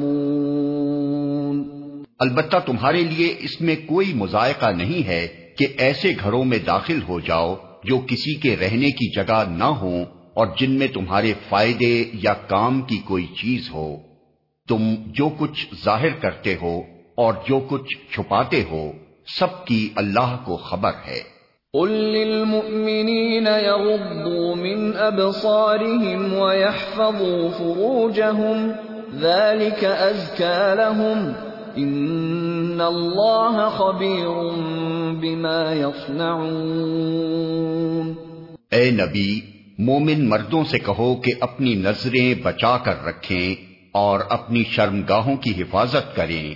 البتہ 2.19 2.57
تمہارے 2.67 3.03
لیے 3.05 3.35
اس 3.39 3.61
میں 3.61 3.77
کوئی 3.87 4.13
مذائقہ 4.15 4.71
نہیں 4.73 5.07
ہے 5.07 5.27
کہ 5.59 5.67
ایسے 5.79 6.13
گھروں 6.25 6.45
میں 6.45 6.59
داخل 6.67 7.01
ہو 7.09 7.21
جاؤ 7.21 7.55
جو 7.85 7.99
کسی 7.99 8.35
کے 8.35 8.57
رہنے 8.57 8.91
کی 8.91 9.09
جگہ 9.17 9.41
نہ 9.49 9.71
ہوں 9.81 10.05
اور 10.35 10.47
جن 10.61 10.71
میں 10.71 10.89
تمہارے 10.89 11.33
فائدے 11.49 11.95
یا 12.13 12.35
کام 12.49 12.83
کی 12.83 12.99
کوئی 12.99 13.27
چیز 13.27 13.71
ہو۔ 13.73 14.08
تم 14.69 14.95
جو 15.07 15.29
کچھ 15.39 15.67
ظاہر 15.85 16.21
کرتے 16.21 16.55
ہو 16.63 16.81
اور 17.15 17.35
جو 17.49 17.61
کچھ 17.69 18.15
چھپاتے 18.15 18.65
ہو 18.71 18.93
سب 19.39 19.65
کی 19.65 19.89
اللہ 19.97 20.37
کو 20.45 20.57
خبر 20.57 20.91
ہے۔ 21.07 21.39
قل 21.73 21.91
للمؤمنين 21.91 23.47
يغضوا 23.47 24.55
من 24.55 24.93
أبصارهم 24.93 26.41
ويحفظوا 26.41 27.59
فروجهم 27.59 28.71
ذلك 29.19 29.85
لهم۔ 30.77 31.33
خبير 33.77 34.53
بما 35.13 35.73
يصنعون۔ 35.73 38.15
اے 38.71 38.91
نبی 38.91 39.41
مومن 39.79 40.29
مردوں 40.29 40.65
سے 40.65 40.79
کہو 40.79 41.15
کہ 41.15 41.33
اپنی 41.41 41.75
نظریں 41.75 42.35
بچا 42.43 42.79
کر 42.79 43.05
رکھیں۔ 43.05 43.68
اور 43.93 44.21
اپنی 44.29 44.63
شرمگاہوں 44.65 45.37
کی 45.37 45.63
حفاظت 45.63 46.17
کریں۔ 46.17 46.55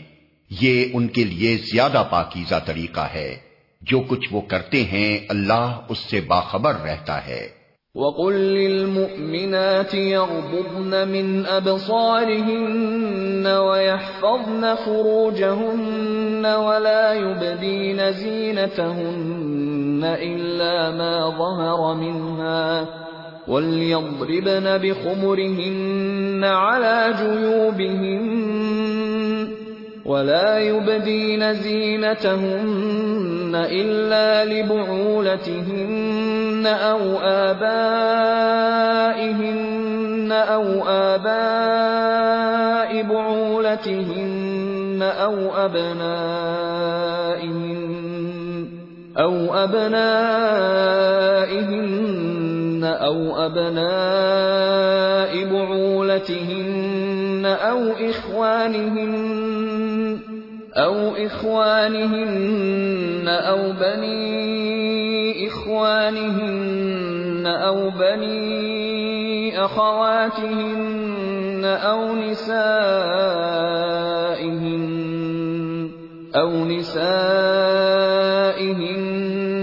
یہ 0.61 0.85
ان 0.93 1.09
کے 1.09 1.25
لیے 1.25 1.57
زیادہ 1.57 2.05
پاکیزہ 2.11 2.55
طریقہ 2.67 3.09
ہے۔ 3.15 3.53
جو 3.81 4.01
کچھ 4.01 4.29
وہ 4.33 4.41
کرتے 4.41 4.85
ہیں، 4.85 5.19
اللہ 5.29 5.81
اس 5.89 5.99
سے 5.99 6.21
باخبر 6.21 6.75
رہتا 6.75 7.27
ہے۔ 7.27 7.63
وَقُل 7.95 8.35
لِّلْمُؤْمِنَاتِ 8.35 9.97
يَغْضُضْنَ 9.97 11.05
مِنْ 11.05 11.49
أَبْصَارِهِنَّ 11.57 13.49
وَيَحْفَظْنَ 13.49 14.67
فُرُوجَهُنَّ 14.85 16.47
وَلَا 16.57 17.13
يُبْدِينَ 17.13 18.03
زِينَتَهُنَّ 18.11 20.07
إِلَّا 20.17 20.91
مَا 20.91 21.29
ظَهَرَ 21.39 21.95
مِنْهَا 21.95 22.85
وليضربن 23.49 24.79
بخمرهن 24.79 26.45
على 26.45 27.15
جيوبهن 27.19 28.43
ولا 30.05 30.59
يبدين 30.59 31.55
زينتهن 31.55 33.53
إلا 33.55 34.45
لبعولتهن 34.45 36.03
أو 36.67 36.99
آبائهن 37.23 38.73
أو 40.33 40.89
آباء 40.89 43.03
بعولتهن 43.03 45.03
أو 45.03 45.57
أبنائهن 45.57 46.63
أو 49.19 49.55
أبنائهن 49.55 50.63
أو 52.93 53.47
أبناء 53.47 55.45
بعولتهن 55.45 57.47
أو 57.47 57.93
إخوانهن 58.11 59.13
أو 60.77 61.17
إخوانهن 61.17 63.29
أو 63.29 63.73
بني 63.73 65.49
إخوانهن 65.49 67.47
أو 67.47 67.91
بني 67.91 69.65
أخواتهن 69.65 71.65
أو 71.65 72.15
نسائهن 72.15 72.63
أو 76.35 76.65
نسائهن 76.65 77.03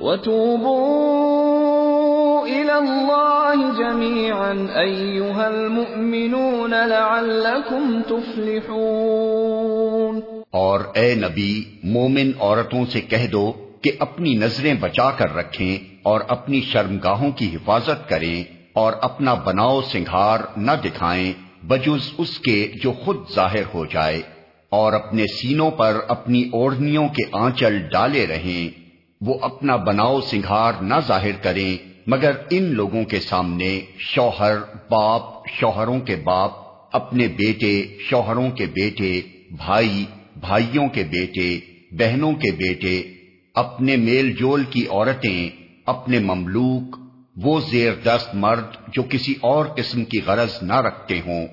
وتوبوا 0.00 1.80
إلى 2.46 2.78
الله 2.78 3.78
جميعا 3.78 4.68
أيها 4.76 5.48
المؤمنون 5.48 6.74
لعلكم 6.74 8.02
تفلحون 8.08 10.20
اور 10.50 10.80
اے 10.94 11.14
نبی، 11.14 11.64
مومن 11.82 12.30
عورتوں 12.40 12.84
سے 12.92 13.00
کہہ 13.00 13.26
دو 13.32 13.52
کہ 13.82 13.90
اپنی 13.98 14.34
نظریں 14.34 14.74
بچا 14.80 15.10
کر 15.10 15.34
رکھیں 15.34 15.78
اور 16.02 16.20
اپنی 16.28 16.60
شرمگاہوں 16.60 17.30
کی 17.30 17.54
حفاظت 17.54 18.08
کریں 18.08 18.44
اور 18.72 18.92
اپنا 19.00 19.34
بناؤ 19.34 19.80
سنگھار 19.80 20.38
نہ 20.56 20.70
دکھائیں 20.84 21.32
بجز 21.62 22.12
اس 22.18 22.38
کے 22.38 22.72
جو 22.82 22.92
خود 22.92 23.16
ظاہر 23.34 23.62
ہو 23.74 23.84
جائے 23.84 24.22
اور 24.68 24.92
اپنے 24.92 25.26
سینوں 25.26 25.70
پر 25.70 26.00
اپنی 26.08 26.48
اوڑھنیوں 26.52 27.08
کے 27.08 27.22
آنچل 27.32 27.78
ڈالے 27.92 28.26
رہیں۔ 28.26 28.79
وہ 29.20 29.34
اپنا 29.42 29.76
بناؤ 29.76 30.20
سنگھار 30.20 30.72
نہ 30.82 30.94
ظاہر 31.06 31.42
کریں، 31.42 31.76
مگر 32.06 32.36
ان 32.50 32.74
لوگوں 32.74 33.04
کے 33.04 33.20
سامنے 33.20 33.80
شوہر، 33.98 34.56
باپ، 34.90 35.48
شوہروں 35.48 35.98
کے 36.00 36.16
باپ، 36.16 36.52
اپنے 36.92 37.26
بیٹے، 37.28 37.72
شوہروں 38.00 38.50
کے 38.50 38.66
بیٹے، 38.66 39.20
بھائی، 39.56 40.04
بھائیوں 40.36 40.88
کے 40.88 41.04
بیٹے، 41.04 41.48
بہنوں 41.90 42.32
کے 42.32 42.50
بیٹے، 42.56 43.02
اپنے 43.54 43.96
میل 43.96 44.32
جول 44.32 44.64
کی 44.64 44.86
عورتیں، 44.86 45.48
اپنے 45.86 46.18
مملوک، 46.18 46.96
وہ 47.36 47.60
زیر 47.70 47.92
دست 48.04 48.34
مرد 48.34 48.76
جو 48.92 49.02
کسی 49.08 49.34
اور 49.40 49.66
قسم 49.66 50.04
کی 50.04 50.20
غرض 50.26 50.62
نہ 50.62 50.80
رکھتے 50.80 51.20
ہوں، 51.26 51.46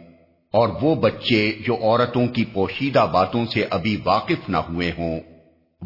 اور 0.53 0.69
وہ 0.81 0.95
بچے 0.95 1.51
جو 1.65 1.75
عورتوں 1.75 2.27
کی 2.27 2.45
پوشیدہ 2.53 3.05
باتوں 3.11 3.45
سے 3.45 3.65
ابھی 3.69 3.97
واقف 4.05 4.49
نہ 4.49 4.57
ہوئے 4.57 4.91
ہوں۔ 4.97 5.19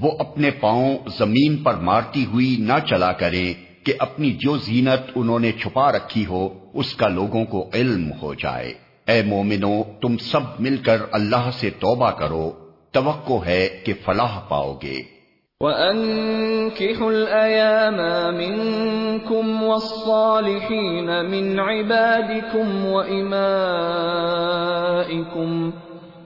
وہ 0.01 0.11
اپنے 0.19 0.51
پاؤں 0.51 0.97
زمین 1.19 1.63
پر 1.63 1.73
مارتی 1.73 2.25
ہوئی 2.25 2.55
نہ 2.59 2.73
چلا 2.89 3.11
کریں 3.11 3.53
کہ 3.85 3.93
اپنی 3.99 4.37
جو 4.39 4.57
زینت 4.57 5.11
انہوں 5.15 5.39
نے 5.39 5.51
چھپا 5.51 5.91
رکھی 5.91 6.25
ہو، 6.25 6.49
اس 6.73 6.95
کا 6.95 7.07
لوگوں 7.07 7.45
کو 7.45 7.69
علم 7.73 8.11
ہو 8.21 8.33
جائے۔ 8.33 8.73
اے 9.07 9.21
مومنو 9.21 9.83
تم 10.01 10.17
سب 10.17 10.39
مل 10.59 10.77
کر 10.77 10.97
اللہ 11.11 11.49
سے 11.53 11.69
توبہ 11.69 12.11
کرو۔ 12.11 12.51
توقع 12.91 13.45
ہے 13.45 13.81
کہ 13.85 13.93
فلاح 14.05 14.39
پاؤ 14.39 14.77
گے۔ 14.83 15.01
وَأَنكِحُوا 15.59 17.07
الْأَيَامَ 17.07 18.37
مِنكُمْ 18.37 19.63
وَالصَّالِحِينَ 19.63 21.29
مِنْ 21.29 21.59
عِبَادِكُمْ 21.59 22.85
وَإِمَائِكُمْ 22.85 25.69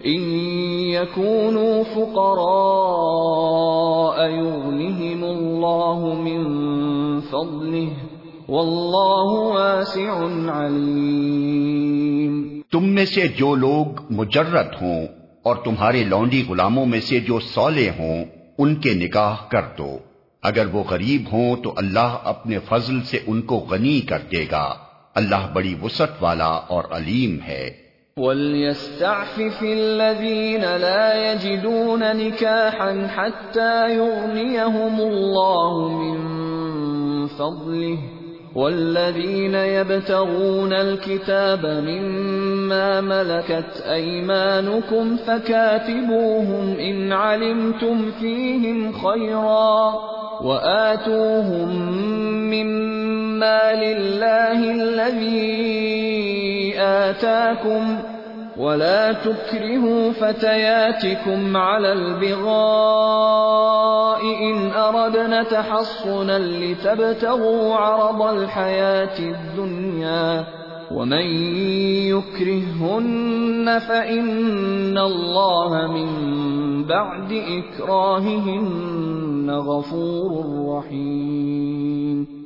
إِن 0.06 0.50
يَكُونُوا 0.90 1.82
فُقَرَاءَ 1.94 4.30
يُغْنِهِمُ 4.30 5.24
اللَّهُ 5.24 6.16
مِن 6.16 6.46
فَضْلِهِ 7.22 7.92
وَاللَّهُ 8.48 9.54
وَاسِعٌ 9.54 10.30
تم 12.72 12.84
میں 12.84 13.06
سے 13.06 13.28
جو 13.28 13.56
لوگ 13.56 13.86
مجرد 14.10 14.82
ہوں 14.82 15.08
اور 15.44 15.56
تمہارے 15.56 16.04
لونڈی 16.04 16.44
غلاموں 16.50 16.86
میں 16.86 17.00
سے 17.00 17.20
جو 17.20 17.40
سولے 17.40 17.90
ہوں، 17.90 18.26
ان 18.58 18.76
کے 18.76 18.94
نکاح 18.94 19.36
کر 19.50 19.62
دو۔ 19.78 19.98
اگر 20.44 20.68
وہ 20.74 20.84
غریب 20.90 21.24
ہوں 21.32 21.56
تو 21.64 21.74
اللہ 21.78 22.18
اپنے 22.24 22.60
فضل 22.60 23.02
سے 23.02 23.20
ان 23.28 23.42
کو 23.42 23.58
غنی 23.58 24.02
کر 24.02 24.20
دے 24.32 24.46
گا۔ 24.52 24.74
اللہ 25.16 25.54
بڑی 25.54 25.76
وسط 25.84 26.22
والا 26.22 26.46
اور 26.46 26.84
علیم 26.92 27.38
ہے۔ 27.48 27.85
وَلْيَسْتَعْفِفِ 28.20 29.64
الَّذِينَ 29.64 30.62
لَا 30.62 31.34
يَجِدُونَ 31.34 32.00
نِكَاحًا 32.00 33.08
حَتَّى 33.08 33.96
يُغْنِيَهُمُ 33.96 35.02
اللَّهُ 35.02 35.90
مِن 35.90 36.18
فَضْلِهِ 37.28 37.98
والذين 38.56 39.56
يبتغون 39.56 40.74
الكتاب 40.74 41.66
مما 41.66 43.02
ملكت 43.02 43.84
أيمانكم 43.92 45.18
فكاتبوهم 45.18 46.80
إن 46.80 47.12
علمتم 47.12 48.12
فيهم 48.12 48.92
خيرا 48.94 49.94
وآتوهم 50.42 51.70
مما 52.50 53.15
لله 53.44 54.72
الذي 54.72 56.74
آتاكم 56.80 58.00
ولا 58.58 59.14
تكرهوا 59.14 60.12
فتياتكم 60.12 61.58
على 61.58 61.94
البغاء 61.94 63.36
إن 64.24 64.72
أردنا 64.72 65.44
تحصنا 65.44 66.40
لتبتغوا 66.40 67.76
عرض 67.76 68.22
الحياة 68.22 69.20
الدنيا 69.20 70.46
ومن 70.92 71.26
يكرهن 72.08 73.80
فإن 73.80 74.98
الله 74.98 75.88
من 75.88 76.10
بعد 76.84 77.34
إكراههن 77.34 78.96
غفور 79.52 80.46
رحيم 80.78 82.45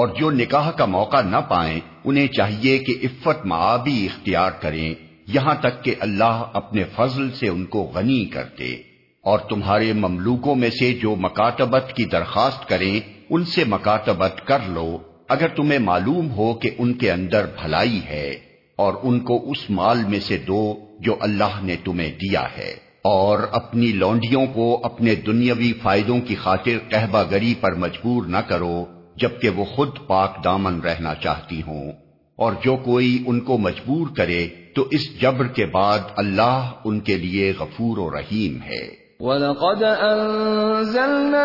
اور 0.00 0.08
جو 0.08 0.30
نکاح 0.30 0.70
کا 0.70 0.84
موقع 0.84 1.20
نہ 1.20 1.36
پائیں، 1.36 1.80
انہیں 2.04 2.26
چاہیے 2.26 2.78
کہ 2.78 2.94
عفت 3.04 3.46
معابی 3.46 4.06
اختیار 4.06 4.50
کریں۔ 4.50 4.94
یہاں 5.26 5.54
تک 5.60 5.84
کہ 5.84 5.94
اللہ 6.00 6.44
اپنے 6.52 6.84
فضل 6.96 7.30
سے 7.30 7.48
ان 7.48 7.64
کو 7.64 7.92
غنی 7.94 8.24
کر 8.24 8.44
دے 8.58 8.74
اور 9.22 9.38
تمہارے 9.38 9.92
مملوکوں 9.92 10.54
میں 10.54 10.70
سے 10.70 10.92
جو 10.92 11.16
مکاتبت 11.16 11.92
کی 11.96 12.04
درخواست 12.04 12.68
کریں، 12.68 13.00
ان 13.30 13.44
سے 13.44 13.64
مکاتبت 13.64 14.46
کر 14.46 14.58
لو۔ 14.68 14.98
اگر 15.28 15.48
تمہیں 15.48 15.78
معلوم 15.78 16.30
ہو 16.30 16.54
کہ 16.54 16.70
ان 16.78 16.94
کے 16.94 17.10
اندر 17.10 17.46
بھلائی 17.62 18.00
ہے، 18.08 18.30
اور 18.76 18.94
ان 19.02 19.20
کو 19.20 19.50
اس 19.50 19.70
مال 19.70 20.04
میں 20.08 20.20
سے 20.20 20.38
دو 20.38 20.78
جو 21.00 21.16
اللہ 21.20 21.60
نے 21.62 21.76
تمہیں 21.84 22.12
دیا 22.12 22.44
ہے۔ 22.58 22.74
اور 23.02 23.38
اپنی 23.52 23.86
لونڈیوں 23.86 24.46
کو 24.46 24.80
اپنے 24.84 25.14
دنیاوی 25.14 25.72
فائدوں 25.82 26.20
کی 26.20 26.34
خاطر 26.34 26.78
قہبہ 26.88 27.22
گری 27.30 27.54
پر 27.60 27.74
مجبور 27.74 28.26
نہ 28.26 28.36
کرو۔ 28.36 28.84
جبکہ 29.20 29.50
وہ 29.50 29.64
خود 29.64 29.88
پاک 30.06 30.44
دامن 30.44 30.80
رہنا 30.80 31.14
چاہتی 31.14 31.62
ہوں۔ 31.62 31.92
اور 32.36 32.52
جو 32.64 32.76
کوئی 32.76 33.24
ان 33.26 33.40
کو 33.40 33.58
مجبور 33.58 34.06
کرے، 34.16 34.48
تو 34.74 34.88
اس 34.90 35.20
جبر 35.20 35.46
کے 35.46 35.66
بعد 35.66 35.98
اللہ 36.16 36.70
ان 36.84 37.00
کے 37.00 37.16
لیے 37.16 37.52
غفور 37.58 37.98
و 37.98 38.10
رحیم 38.10 38.62
ہے۔ 38.62 39.00
وَلَقَدْ 39.20 39.82
أَنزَلْنَا 39.82 41.40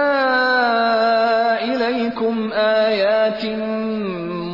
إِلَيْكُمْ 1.61 2.53
آيَاتٍ 2.53 3.57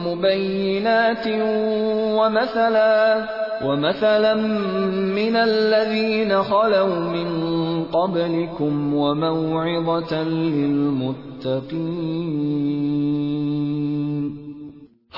مُبَيِّنَاتٍ 0.08 1.28
وَمَثَلًا 2.14 3.26
وَمَثَلًا 3.64 4.34
مِنَ 4.94 5.38
الَّذِينَ 5.38 6.34
خَلَوْا 6.42 7.00
مِن 7.00 7.84
قَبْلِكُمْ 7.92 8.94
وَمَوْعِظَةً 8.94 10.24
لِّلْمُتَّقِينَ. 10.28 11.72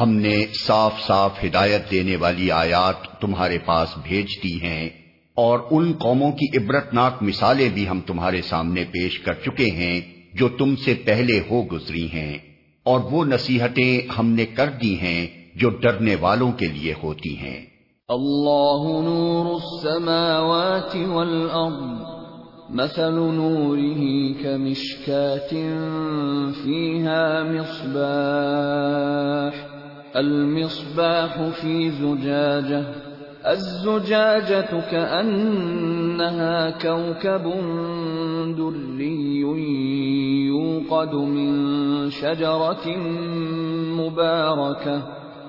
ہم 0.02 0.10
نے 0.10 0.46
صاف 0.66 1.02
صاف 1.08 1.44
ہدایت 1.44 1.92
دینے 1.92 2.16
والی 2.16 2.52
آیات 2.52 3.22
تمہارے 3.22 3.58
پاس 3.66 3.90
بھیج 4.04 4.28
دی 4.44 4.62
ہیں 4.62 4.90
اور 5.36 5.60
ان 5.72 5.94
قوموں 5.98 6.32
کی 6.32 6.58
عبرتناک 6.58 7.24
مثالیں 7.24 7.70
بھی 7.70 7.90
ہم 7.90 8.00
تمہارے 8.00 8.42
سامنے 8.42 8.84
پیش 8.92 9.20
کر 9.20 9.34
چکے 9.34 9.66
ہیں 9.66 10.02
جو 10.34 10.50
تم 10.50 10.76
سے 10.76 10.94
پہلے 10.94 11.40
ہو 11.40 11.64
گزری 11.72 12.08
ہیں 12.14 12.38
اور 12.84 13.00
وہ 13.00 13.26
نصیحتیں 13.26 14.02
ہم 14.20 14.28
نے 14.28 14.46
کر 14.46 14.70
دی 14.82 15.00
ہیں 15.00 15.28
جو 15.56 15.70
ڈرنے 15.70 16.16
والوں 16.16 16.52
کے 16.52 16.66
لیے 16.66 16.94
ہوتی 17.04 17.38
ہیں۔ 17.38 17.73
اللہ 18.14 19.02
نور 19.04 19.46
السماوات 19.56 20.96
والارض 20.96 22.14
مثل 22.70 23.12
نوره 23.12 24.04
كمشكات 24.44 25.50
فيها 26.64 27.44
مصباح، 27.44 27.94
المصباح 30.16 31.42
في 31.62 31.92
زجاجة، 31.92 32.84
الزجاجة 33.48 34.82
كأنها 34.92 36.70
كوكب 36.70 37.44
دري 38.58 39.40
يوقد 40.48 41.14
من 41.14 41.52
شجرة 42.10 42.98
مباركة. 43.98 45.23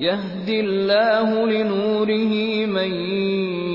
يهدي 0.00 0.60
الله 0.60 1.46
لنوره 1.46 2.66
من 2.66 3.08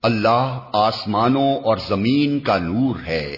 اللہ 0.03 0.59
آسمانوں 0.73 1.55
اور 1.55 1.77
زمین 1.87 2.39
کا 2.39 2.57
نور 2.57 2.95
ہے۔ 3.07 3.35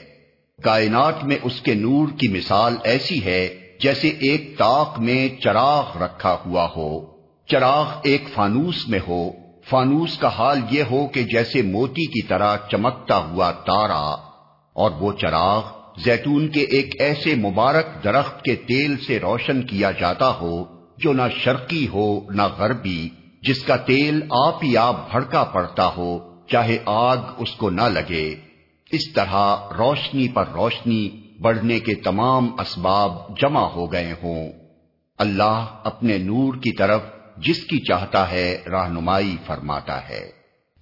کائنات 0.64 1.24
میں 1.24 1.38
اس 1.44 1.62
کے 1.62 1.74
نور 1.74 2.08
کی 2.18 2.28
مثال 2.28 2.76
ایسی 2.84 3.26
ہے 3.26 3.50
جیسے 3.80 4.08
ایک 4.08 4.58
تاک 4.58 5.00
میں 5.00 5.42
چراغ 5.42 6.04
رکھا 6.04 6.38
ہوا 6.46 6.68
ہو۔ 6.76 7.17
چراغ 7.50 7.92
ایک 8.04 8.28
فانوس 8.34 8.88
میں 8.88 9.00
ہو۔ 9.08 9.30
فانوس 9.70 10.18
کا 10.18 10.28
حال 10.28 10.60
یہ 10.72 10.84
ہو 10.92 11.06
کہ 11.08 11.24
جیسے 11.24 11.62
موتی 11.62 12.06
کی 12.06 12.28
طرح 12.28 12.56
چمکتا 12.72 13.18
ہوا 13.18 13.52
تارا، 13.52 14.06
اور 14.76 14.92
وہ 14.92 15.12
چراغ 15.12 15.62
زیتون 16.06 16.48
کے 16.48 16.62
ایک 16.62 16.96
ایسے 17.02 17.36
مبارک 17.36 18.04
درخت 18.04 18.44
کے 18.44 18.56
تیل 18.68 18.98
سے 18.98 19.20
روشن 19.20 19.62
کیا 19.62 19.92
جاتا 19.92 20.30
ہو 20.42 20.64
جو 20.98 21.14
نہ 21.14 21.22
شرقی 21.36 21.88
ہو 21.88 22.08
نہ 22.30 22.48
غربی، 22.58 23.10
جس 23.42 23.64
کا 23.64 23.76
تیل 23.86 24.22
آپ 24.40 24.64
ہی 24.64 24.76
آپ 24.78 25.10
بھڑکا 25.12 25.44
پڑتا 25.44 25.90
ہو، 25.98 26.18
چاہے 26.48 26.78
آگ 26.86 27.18
اس 27.38 27.52
کو 27.52 27.70
نہ 27.70 27.90
لگے۔ 27.90 28.28
اس 28.92 29.12
طرح 29.14 29.56
روشنی 29.78 30.28
پر 30.28 30.48
روشنی 30.54 31.10
بڑھنے 31.42 31.80
کے 31.80 31.96
تمام 31.96 32.48
اسباب 32.60 33.12
جمع 33.38 33.68
ہو 33.68 33.92
گئے 33.92 34.14
ہوں۔ 34.24 34.52
اللہ 35.20 35.66
اپنے 35.84 36.18
نور 36.18 36.54
کی 36.54 36.72
طرف 36.72 37.02
جس 37.38 37.64
کی 37.64 37.80
چاہتا 37.80 38.32
ہے 38.32 38.58
رہنمائی 38.72 39.38
فرماتا 39.46 40.10
ہے۔ 40.10 40.32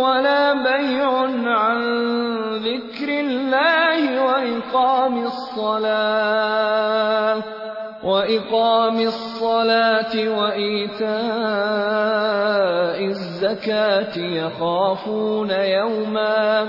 ولا 0.00 0.52
بيع 0.52 1.10
عن 1.56 1.78
ذكر 2.56 3.08
الله 3.08 4.24
وإقام 4.24 5.24
الصلاة 5.26 6.58
وإقام 8.04 9.00
الصلاة 9.00 10.38
وإيتاء 10.38 11.08
الزكاة 13.04 14.18
يخافون 14.18 15.50
يوماً 15.50 16.68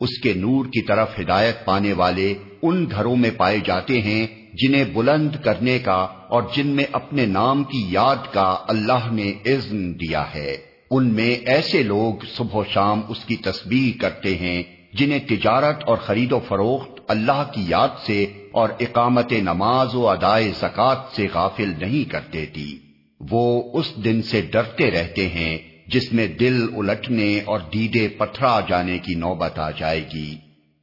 اس 0.00 0.20
کے 0.22 0.32
نور 0.32 0.64
کی 0.64 0.82
طرف 0.82 1.08
ہدایت 1.20 1.64
پانے 1.64 1.92
والے 1.92 2.34
ان 2.62 2.86
گھروں 2.90 3.16
میں 3.16 3.30
پائے 3.36 3.58
جاتے 3.64 4.00
ہیں 4.00 4.26
جنہیں 4.54 4.84
بلند 4.84 5.36
کرنے 5.44 5.78
کا 5.78 6.06
اور 6.28 6.42
جن 6.56 6.66
میں 6.66 6.84
اپنے 6.92 7.26
نام 7.26 7.64
کی 7.64 7.84
یاد 7.88 8.32
کا 8.32 8.58
اللہ 8.68 9.12
نے 9.12 9.32
اذن 9.44 9.94
دیا 9.94 10.34
ہے۔ 10.34 10.56
ان 10.90 11.14
میں 11.14 11.30
ایسے 11.30 11.82
لوگ 11.82 12.24
صبح 12.36 12.58
و 12.58 12.64
شام 12.64 13.00
اس 13.08 13.24
کی 13.24 13.36
تسبیح 13.36 14.00
کرتے 14.00 14.36
ہیں 14.36 14.62
جنہیں 14.94 15.18
تجارت 15.18 15.84
اور 15.86 15.96
خرید 15.96 16.32
و 16.32 16.40
فروخت 16.48 17.00
اللہ 17.08 17.42
کی 17.54 17.64
یاد 17.68 17.88
سے 18.06 18.26
اور 18.52 18.68
اقامت 18.80 19.32
نماز 19.32 19.94
و 19.94 20.08
ادائے 20.08 20.52
زکوٰۃ 20.58 21.14
سے 21.16 21.26
غافل 21.34 21.72
نہیں 21.78 22.10
کرتے 22.10 22.46
تھی 22.46 22.78
وہ 23.30 23.70
اس 23.78 24.04
دن 24.04 24.22
سے 24.22 24.40
ڈرتے 24.40 24.90
رہتے 24.90 25.28
ہیں 25.28 25.58
جس 25.92 26.12
میں 26.12 26.26
دل 26.26 26.66
الٹنے 26.76 27.40
اور 27.44 27.60
دیدے 27.60 28.08
پتھرا 28.08 28.60
جانے 28.68 28.98
کی 28.98 29.14
نوبت 29.14 29.58
آ 29.58 29.70
جائے 29.70 30.08
گی 30.14 30.36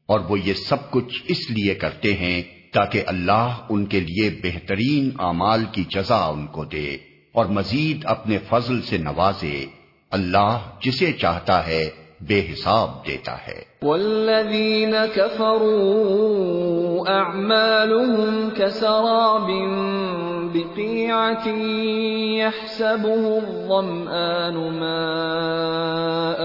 اور 0.05 0.19
وہ 0.19 0.39
یہ 0.39 0.53
سب 0.53 0.91
کچھ 0.91 1.23
اس 1.27 1.51
لیے 1.51 1.75
کرتے 1.75 2.13
ہیں 2.13 2.41
تاکہ 2.73 3.03
اللہ 3.07 3.65
ان 3.69 3.85
کے 3.85 3.99
لیے 3.99 4.29
بہترین 4.43 5.09
اعمال 5.19 5.65
کی 5.71 5.83
جزا 5.89 6.25
ان 6.25 6.47
کو 6.47 6.65
دے 6.65 6.97
اور 7.31 7.45
مزید 7.45 8.05
اپنے 8.05 8.37
فضل 8.49 8.81
سے 8.81 8.97
نوازے۔ 8.97 9.65
اللہ 10.11 10.69
جسے 10.81 11.11
چاہتا 11.11 11.67
ہے 11.67 11.89
بے 12.21 12.39
حساب 12.51 13.07
دیتا 13.07 13.35
ہے۔ 13.47 13.77
والذین 13.81 14.95
کفروا 15.15 16.17
اعمالهم 17.07 18.49
كسراب 18.57 19.49
بقیعة 20.53 21.47
يحسبه 22.37 23.37
الظمآن 23.37 24.57
ماء 24.79 26.41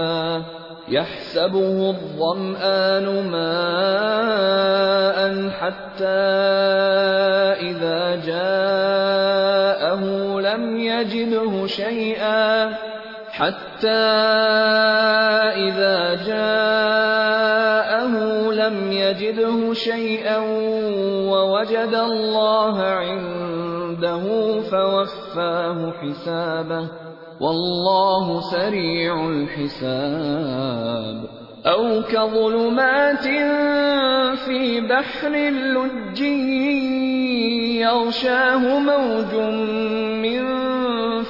يحسبه 0.89 1.89
الظمآن 1.89 3.05
ماء 3.31 4.13
حتى 5.59 6.21
إذا 7.61 8.15
جاءه 8.25 10.03
لم 10.39 10.77
يجده 10.77 11.67
شيئا 11.67 12.69
حتى 13.33 13.87
إذا 15.57 16.15
جاءه 16.27 18.13
لم 18.51 18.91
يجده 18.91 19.73
شيئا 19.73 20.37
ووجد 21.29 21.93
الله 21.93 22.81
عنده 22.81 24.23
فوفاه 24.61 25.93
حسابه. 26.01 26.87
والله 27.41 28.41
سريع 28.41 29.29
الحساب. 29.29 31.23
أو 31.65 32.01
كظلمات 32.01 33.27
في 34.45 34.81
بحر 34.81 35.33
اللج 35.33 36.21
يغشاه 37.81 38.79
موج 38.79 39.33
من 40.21 40.62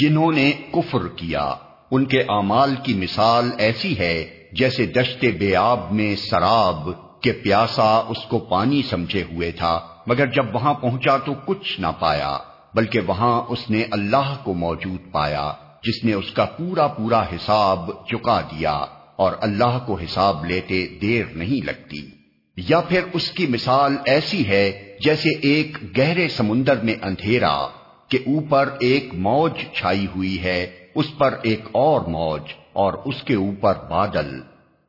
جنہوں 0.00 0.32
نے 0.32 0.52
کفر 0.72 1.08
کیا۔ 1.08 1.54
ان 1.90 2.04
کے 2.04 2.20
اعمال 2.20 2.74
کی 2.82 2.94
مثال 2.94 3.50
ایسی 3.58 3.98
ہے 3.98 4.44
جیسے 4.52 4.86
دشت 4.86 5.24
بے 5.38 5.56
آب 5.56 5.92
میں 5.92 6.16
سراب 6.16 6.88
کے 7.20 7.32
پیاسا 7.32 8.02
اس 8.08 8.24
کو 8.28 8.38
پانی 8.38 8.82
سمجھے 8.82 9.22
ہوئے 9.22 9.52
تھا، 9.52 9.80
مگر 10.06 10.26
جب 10.26 10.54
وہاں 10.54 10.74
پہنچا 10.74 11.16
تو 11.16 11.32
کچھ 11.46 11.80
نہ 11.80 11.86
پایا، 11.98 12.38
بلکہ 12.74 13.00
وہاں 13.06 13.42
اس 13.48 13.70
نے 13.70 13.84
اللہ 13.90 14.36
کو 14.44 14.54
موجود 14.54 15.12
پایا، 15.12 15.52
جس 15.82 16.04
نے 16.04 16.12
اس 16.12 16.30
کا 16.30 16.44
پورا 16.44 16.86
پورا 16.86 17.22
حساب 17.22 17.90
چکا 18.06 18.40
دیا 18.40 18.84
اور 19.16 19.32
اللہ 19.40 19.78
کو 19.86 19.94
حساب 19.94 20.44
لیتے 20.44 20.86
دیر 21.02 21.24
نہیں 21.34 21.66
لگتی۔ 21.66 22.08
یا 22.56 22.80
پھر 22.80 23.00
اس 23.12 23.30
کی 23.30 23.46
مثال 23.46 23.96
ایسی 24.04 24.46
ہے 24.46 24.96
جیسے 25.00 25.28
ایک 25.28 25.98
گہرے 25.98 26.28
سمندر 26.28 26.76
میں 26.82 26.94
اندھیرا 27.02 27.66
کہ 28.08 28.18
اوپر 28.26 28.74
ایک 28.80 29.14
موج 29.14 29.52
چھائی 29.74 30.06
ہوئی 30.16 30.42
ہے، 30.42 30.86
اس 30.94 31.06
پر 31.18 31.34
ایک 31.42 31.60
اور 31.72 32.00
موج 32.00 32.42
اور 32.72 32.92
اس 32.92 33.22
کے 33.22 33.34
اوپر 33.34 33.74
بادل۔ 33.90 34.40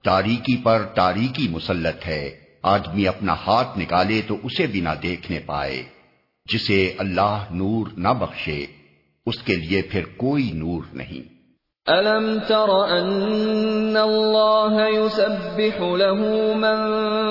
تاریکی 0.03 0.57
پر 0.63 0.83
تاریکی 0.83 1.47
مسلط 1.47 2.07
ہے۔ 2.07 2.31
آدمی 2.61 3.07
اپنا 3.07 3.33
ہاتھ 3.33 3.79
نکالے 3.79 4.21
تو 4.27 4.37
اسے 4.43 4.67
بھی 4.67 4.81
نہ 4.81 4.89
دیکھنے 5.03 5.39
پائے، 5.39 5.83
جسے 6.45 6.93
اللہ 6.97 7.45
نور 7.51 7.87
نہ 7.97 8.09
بخشے۔ 8.09 8.65
اس 9.25 9.41
کے 9.41 9.55
لیے 9.55 9.81
پھر 9.81 10.05
کوئی 10.17 10.51
نور 10.51 10.81
نہیں۔ 10.93 11.36
أَلَمْ 11.89 12.39
تَرَ 12.39 12.85
أَنَّ 12.85 13.97
اللَّهَ 13.97 14.87
يُسَبِّحُ 14.87 15.81
لَهُ 15.81 16.19
مَن 16.53 16.79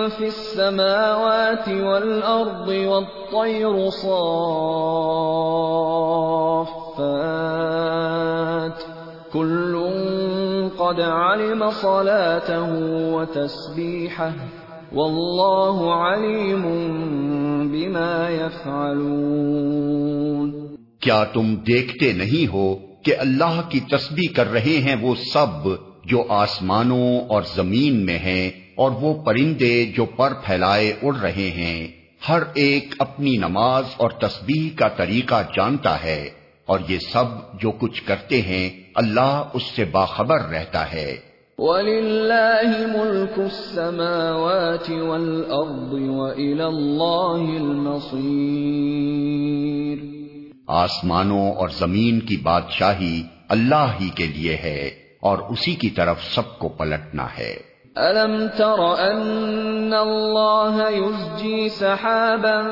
فِي 0.09 0.27
السَّمَاوَاتِ 0.27 1.69
وَالْأَرْضِ 1.69 2.69
وَالطَّيْرُ 2.69 3.90
صَافَّاتٍ 3.90 4.37
كُلٌّ 9.33 9.75
قَدْ 10.79 11.01
عَلِمَ 11.01 11.71
صَلَاتَهُ 11.71 12.69
وَتَسْبِيحَهُ 13.12 14.33
وَاللَّهُ 14.92 15.95
عَلِيمٌ 15.95 16.64
بِمَا 17.73 18.29
يَفْعَلُونَ 18.31 19.97
کیا 21.01 21.25
تم 21.25 21.55
دیکھتے 21.66 22.12
نہیں 22.12 22.53
ہو 22.53 22.66
کہ 23.07 23.14
اللہ 23.19 23.61
کی 23.69 23.81
تسبیح 23.81 24.29
کر 24.37 24.53
رہے 24.53 24.61
ہیں 24.61 24.97
وہ 25.01 25.14
سب 25.14 25.69
جو 26.05 26.25
آسمانوں 26.29 27.29
اور 27.29 27.42
زمین 27.55 28.07
میں 28.07 28.19
ہیں 28.19 28.51
اور 28.75 28.90
وہ 28.90 29.23
پرندے 29.23 29.92
جو 29.97 30.05
پر 30.05 30.33
پھیلائے 30.45 30.92
اڑ 31.03 31.16
رہے 31.16 31.33
ہیں۔ 31.33 31.88
ہر 32.29 32.42
ایک 32.55 32.95
اپنی 32.99 33.37
نماز 33.37 33.85
اور 33.97 34.11
تسبیح 34.11 34.71
کا 34.77 34.88
طریقہ 34.88 35.42
جانتا 35.57 36.05
ہے 36.05 36.31
اور 36.66 36.79
یہ 36.88 36.99
سب 36.99 37.61
جو 37.61 37.71
کچھ 37.71 38.03
کرتے 38.03 38.42
ہیں، 38.42 38.90
اللہ 38.95 39.42
اس 39.53 39.62
سے 39.62 39.85
باخبر 39.85 40.40
رہتا 40.40 40.92
ہے۔ 40.92 41.16
وَلِلَّهِ 41.59 42.97
مُلْكُ 42.97 43.42
السَّمَاوَاتِ 43.42 44.92
وَالْأَرْضِ 44.92 46.09
وَإِلَى 46.09 46.61
اللَّهِ 46.61 47.57
الْمَصِيرِ 47.57 50.16
آسمانوں 50.69 51.53
اور 51.53 51.69
زمین 51.69 52.21
کی 52.21 52.37
بادشاہی 52.37 53.23
اللہ 53.49 53.87
ہی 54.01 54.09
کے 54.09 54.27
لیے 54.27 54.57
ہے 54.57 54.91
اور 55.21 55.39
اسی 55.39 55.75
کی 55.75 55.91
طرف 55.91 56.25
سب 56.35 56.59
کو 56.59 56.69
پلٹنا 56.69 57.27
ہے۔ 57.39 57.77
أَلَمْ 57.97 58.59
تَرَ 58.59 58.81
أَنَّ 59.11 59.97
اللَّهَ 59.97 60.91
يُزْجِي 60.91 61.69
سَحَابًا 61.69 62.63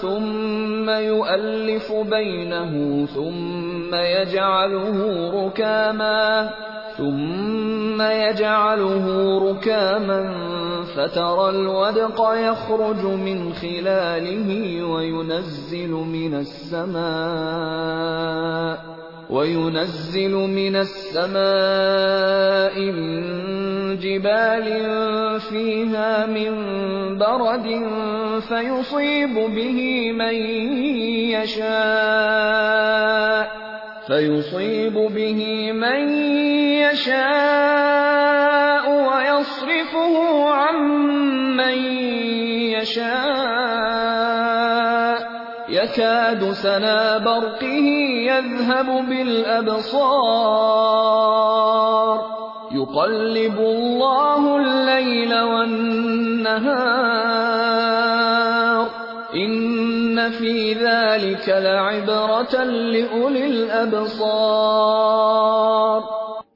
ثُمَّ 0.00 0.90
يُؤَلِّفُ 0.90 1.92
بَيْنَهُ 2.10 3.04
ثُمَّ 3.14 3.96
يَجْعَلُهُ 3.96 5.06
رُكَامًا 5.32 6.50
ثم 6.96 8.02
يجعله 8.02 9.38
ركاما 9.50 10.34
فترى 10.96 11.50
الودق 11.50 12.32
يخرج 12.34 13.04
من 13.04 13.52
خلاله 13.52 14.82
وينزل 14.84 15.90
من 15.90 16.34
السماء 16.34 17.02
وينزل 19.30 20.32
من 20.32 20.76
السماء 20.76 21.32
من 22.80 23.42
جبال 23.98 24.66
فيها 25.40 26.26
من 26.26 26.52
برد 27.18 27.82
فيصيب 28.48 29.34
به 29.34 30.12
من 30.12 30.34
يشاء 31.32 32.82
فيصيب 34.12 34.92
به 34.92 35.72
من 35.72 36.08
يشاء 36.84 38.04
ويصرفه 39.08 40.14
عن 40.48 40.76
من 41.56 41.78
يشاء 42.76 43.12
يكاد 45.68 46.52
سنا 46.52 47.18
برقه 47.18 47.86
يذهب 48.28 48.86
بالأبصار 49.08 50.32
يقلب 52.72 53.58
الله 53.58 54.56
الليل 54.56 55.34
والنهار 55.42 56.92
إن 60.22 60.30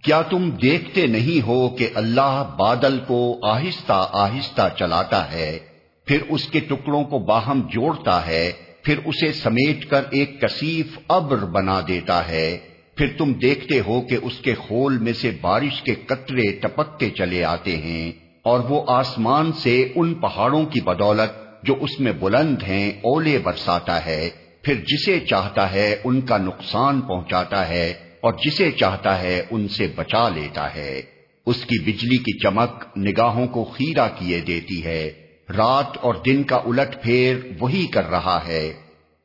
کیا 0.02 0.22
تم 0.22 0.50
دیکھتے 0.50 1.07
نہیں 1.07 1.46
ہو 1.46 1.68
کہ 1.68 1.88
اللہ 1.94 2.55
بادل 2.59 2.98
کو 3.07 3.38
آہستہ 3.42 4.09
آہستہ 4.12 4.62
چلاتا 4.79 5.33
ہے، 5.33 5.59
پھر 6.07 6.18
اس 6.29 6.48
کے 6.48 6.61
ٹکڑوں 6.61 7.05
کو 7.05 7.18
باہم 7.18 7.68
جوڑتا 7.72 8.26
ہے، 8.26 8.52
پھر 8.83 8.98
اسے 9.05 9.33
سمیٹ 9.33 9.87
کر 9.87 10.00
ایک 10.11 10.40
کثیف 10.40 10.98
ابر 11.09 11.37
بنا 11.37 11.81
دیتا 11.88 12.29
ہے۔ 12.29 12.59
پھر 12.96 13.07
تم 13.18 13.33
دیکھتے 13.33 13.81
ہو 13.81 14.00
کہ 14.00 14.18
اس 14.22 14.38
کے 14.38 14.55
خول 14.55 14.98
میں 14.98 15.12
سے 15.12 15.31
بارش 15.40 15.83
کے 15.83 15.94
قطرے 15.94 16.52
ٹپکتے 16.52 17.11
چلے 17.11 17.44
آتے 17.44 17.76
ہیں 17.76 18.12
اور 18.42 18.61
وہ 18.68 18.85
آسمان 18.88 19.52
سے 19.52 19.92
ان 19.94 20.14
پہاڑوں 20.14 20.64
کی 20.64 20.81
بدولت 20.81 21.45
جو 21.66 21.74
اس 21.81 22.00
میں 22.00 22.12
بلند 22.12 22.62
ہیں، 22.62 22.90
اولے 22.90 23.38
برساتا 23.38 24.07
ہے، 24.07 24.31
پھر 24.62 24.74
جسے 24.74 25.20
چاہتا 25.20 25.72
ہے 25.72 25.96
ان 26.05 26.20
کا 26.20 26.38
نقصان 26.38 27.00
پہنچاتا 27.00 27.68
ہے، 27.68 27.94
اور 28.20 28.33
جسے 28.44 28.70
چاہتا 28.70 29.22
ہے 29.22 29.42
ان 29.50 29.68
سے 29.68 29.87
بچا 29.96 30.29
لیتا 30.29 30.74
ہے۔ 30.74 31.02
اس 31.46 31.64
کی 31.64 31.83
بجلی 31.83 32.16
کی 32.16 32.38
چمک 32.38 32.98
نگاہوں 32.98 33.46
کو 33.46 33.64
خیرہ 33.64 34.09
کیے 34.18 34.40
دیتی 34.40 34.85
ہے۔ 34.85 35.11
رات 35.57 35.98
اور 36.00 36.14
دن 36.14 36.42
کا 36.42 36.57
الٹ 36.57 37.02
پھیر 37.02 37.37
وہی 37.61 37.87
کر 37.87 38.11
رہا 38.11 38.40
ہے۔ 38.48 38.72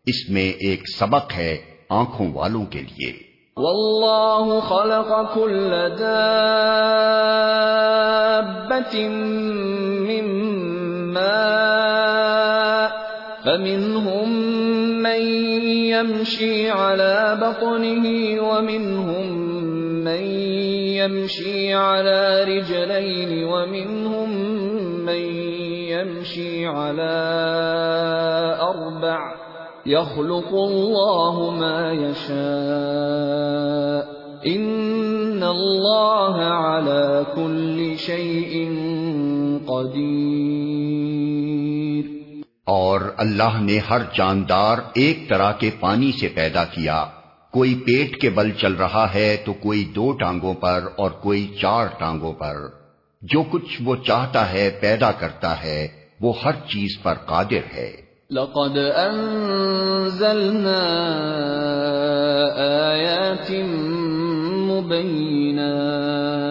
اس 0.05 0.29
میں 0.29 0.49
ایک 0.49 0.81
سبق 0.97 1.33
ہے 1.37 1.57
آنکھوں 1.89 2.33
والوں 2.33 2.65
کے 2.65 2.81
لیے۔ 2.81 3.13
واللہ 3.57 4.59
خلق 4.69 5.33
كل 5.33 5.73
من 10.07 10.25
ماء۔ 11.13 12.30
فمنهم 13.45 14.29
من 15.01 15.21
يمشي 15.93 16.69
على 16.69 17.37
بطنه 17.41 18.05
ومنهم 18.41 19.27
من 20.03 20.23
يمشي 21.01 21.73
على 21.73 22.43
رجلين 22.43 23.43
ومنهم 23.43 24.29
من 25.05 25.23
يمشي 25.93 26.65
على 26.65 27.17
أربع 28.61 29.19
يخلق 29.85 30.53
الله 30.53 31.51
ما 31.51 31.91
يشاء 31.93 33.41
ان 34.45 35.43
اللہ 35.43 36.37
على 36.41 37.25
كل 37.35 37.97
شيء 37.97 38.53
قدیر 39.67 41.20
اور 42.71 43.01
اللہ 43.17 43.61
نے 43.61 43.79
ہر 43.89 44.01
جاندار 44.15 44.77
ایک 44.95 45.29
طرح 45.29 45.51
کے 45.51 45.69
پانی 45.79 46.11
سے 46.11 46.27
پیدا 46.27 46.63
کیا۔ 46.63 47.05
کوئی 47.51 47.75
پیٹ 47.75 48.21
کے 48.21 48.29
بل 48.29 48.51
چل 48.51 48.73
رہا 48.73 49.13
ہے 49.13 49.37
تو 49.45 49.53
کوئی 49.53 49.83
دو 49.95 50.11
ٹانگوں 50.11 50.53
پر 50.53 50.83
اور 50.97 51.11
کوئی 51.11 51.55
چار 51.61 51.87
ٹانگوں 51.99 52.33
پر۔ 52.33 52.55
جو 53.21 53.43
کچھ 53.43 53.81
وہ 53.85 53.95
چاہتا 53.95 54.51
ہے 54.51 54.69
پیدا 54.81 55.11
کرتا 55.11 55.63
ہے، 55.63 55.87
وہ 56.21 56.33
ہر 56.45 56.51
چیز 56.51 57.03
پر 57.03 57.13
قادر 57.13 57.75
ہے۔ 57.75 57.91
لقد 58.31 58.77
انزلنا 58.95 60.79
آیات 62.89 63.51
مبینات۔ 64.71 66.50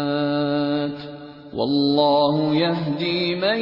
واللہ 1.54 2.54
يهدی 2.54 3.34
من 3.34 3.60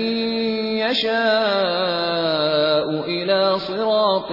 يشاء 0.78 3.06
الى 3.06 3.54
صراط 3.66 4.32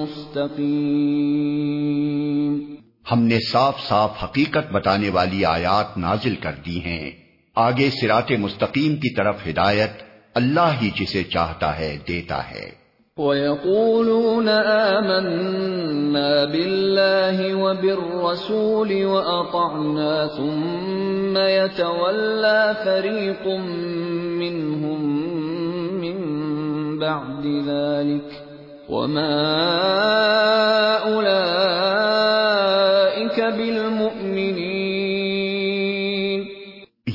مستقیم 0.00 2.74
ہم 3.12 3.22
نے 3.22 3.38
صاف 3.52 3.88
صاف 3.88 4.24
حقیقت 4.24 4.72
بتانے 4.72 5.10
والی 5.10 5.44
آیات 5.44 5.98
نازل 5.98 6.34
کر 6.34 6.52
دی 6.66 6.84
ہیں۔ 6.84 7.10
آگے 7.56 7.90
سرات 7.90 8.30
مستقیم 8.30 8.96
کی 8.96 9.14
طرف 9.14 9.36
ہدایت 9.48 9.90
اللہ 10.34 10.70
ہی 10.82 10.90
جسے 11.00 11.24
چاہتا 11.24 11.78
ہے 11.78 11.98
دیتا 12.08 12.50
ہے۔ 12.50 12.83
وَيَقُولُونَ 13.18 14.48
آمَنَّا 14.98 16.44
بِاللَّهِ 16.44 17.54
وَبِالرَّسُولِ 17.54 19.06
وَأَطَعْنَا 19.06 20.26
ثُمَّ 20.26 21.38
يَتَوَلَّى 21.38 22.74
فَرِيقٌ 22.84 23.46
مِّنْهُمْ 24.42 25.00
مِّن 26.00 26.18
بَعْدِ 26.98 27.46
ذَلِكَ 27.46 28.42
وَمَا 28.88 29.34
أُولَئِكَ 31.14 31.40
بِالْمُؤْمِنِينَ 33.40 34.74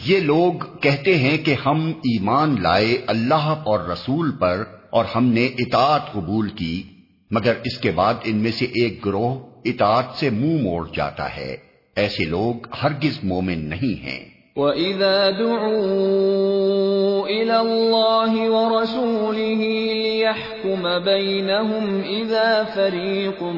یہ 0.08 0.20
لوگ 0.20 0.54
کہتے 0.82 1.18
ہیں 1.18 1.38
کہ 1.38 1.54
ہم 1.66 1.88
ایمان 2.08 2.62
لائے 2.62 2.98
اللہ 3.08 3.54
اور 3.64 3.80
رسول 3.80 4.32
پر 4.40 4.79
اور 4.90 5.06
ہم 5.16 5.26
نے 5.26 5.46
اطاعت 5.46 6.14
قبول 6.14 6.50
کی 6.50 6.84
مگر 7.32 7.54
اس 7.64 7.78
کے 7.78 7.92
بعد 7.92 8.14
ان 8.24 8.36
میں 8.36 8.52
سے 8.52 8.66
ایک 8.66 9.06
گروہ 9.06 9.36
اطاعت 9.66 10.06
سے 10.16 10.30
منہ 10.30 10.46
مو 10.46 10.58
موڑ 10.58 10.88
جاتا 10.96 11.36
ہے۔ 11.36 11.58
ایسے 11.96 12.26
لوگ 12.26 12.68
ہرگز 12.84 13.24
مومن 13.24 13.60
نہیں 13.60 14.04
ہیں۔ 14.04 14.20
وَإِذَا 14.56 15.30
دُعُوا 15.30 17.28
إِلَى 17.28 17.50
اللَّهِ 17.50 18.48
وَرَسُولِهِ 18.48 19.94
لِيَحْكُمَ 19.94 20.88
بَيْنَهُمْ 21.06 22.04
إِذَا 22.04 22.64
فَرِيقٌ 22.74 23.54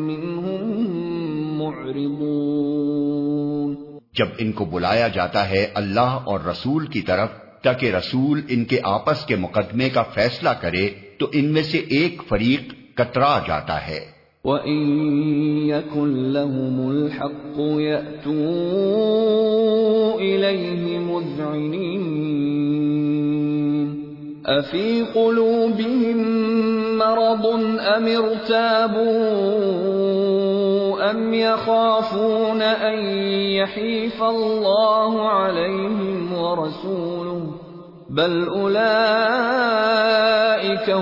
مِّنْهُمْ 0.00 1.62
مُعْرِضُونَ۔ 1.62 3.98
جب 4.14 4.26
ان 4.38 4.52
کو 4.52 4.64
بلایا 4.64 5.08
جاتا 5.08 5.50
ہے 5.50 5.66
اللہ 5.74 6.00
اور 6.00 6.40
رسول 6.40 6.86
کی 6.86 7.00
طرف 7.00 7.28
تاکہ 7.62 7.94
رسول 7.94 8.40
ان 8.48 8.64
کے 8.64 8.80
آپس 8.84 9.26
کے 9.26 9.36
مقدمے 9.36 9.88
کا 9.88 10.02
فیصلہ 10.02 10.48
کرے 10.60 10.88
تو 11.18 11.26
ان 11.32 11.52
میں 11.52 11.62
سے 11.62 11.78
ایک 11.78 12.22
فریق 12.28 12.96
کترا 12.96 13.38
جاتا 13.46 13.86
ہے۔ 13.86 14.16
وَإِن 14.44 14.82
يَكُن 15.68 16.08
لَّهُمُ 16.08 16.90
الْحَقُّ 16.90 17.80
يَأْتُوا 17.80 18.36
إِلَيْهِ 20.20 20.98
مُذْعِنِينَ 20.98 22.16
أَفِي 24.58 25.02
قُلُوبِهِم 25.14 26.18
مَّرَضٌ 26.98 27.46
أَمِ 27.96 28.16
ارْتَابُوا 28.16 29.96
ام 31.10 31.34
يخافون 31.34 32.62
ان 32.62 32.98
يحيف 33.38 34.22
الله 34.22 35.28
عليهم 35.28 36.32
ورسوله 36.32 37.15
بل 38.16 38.48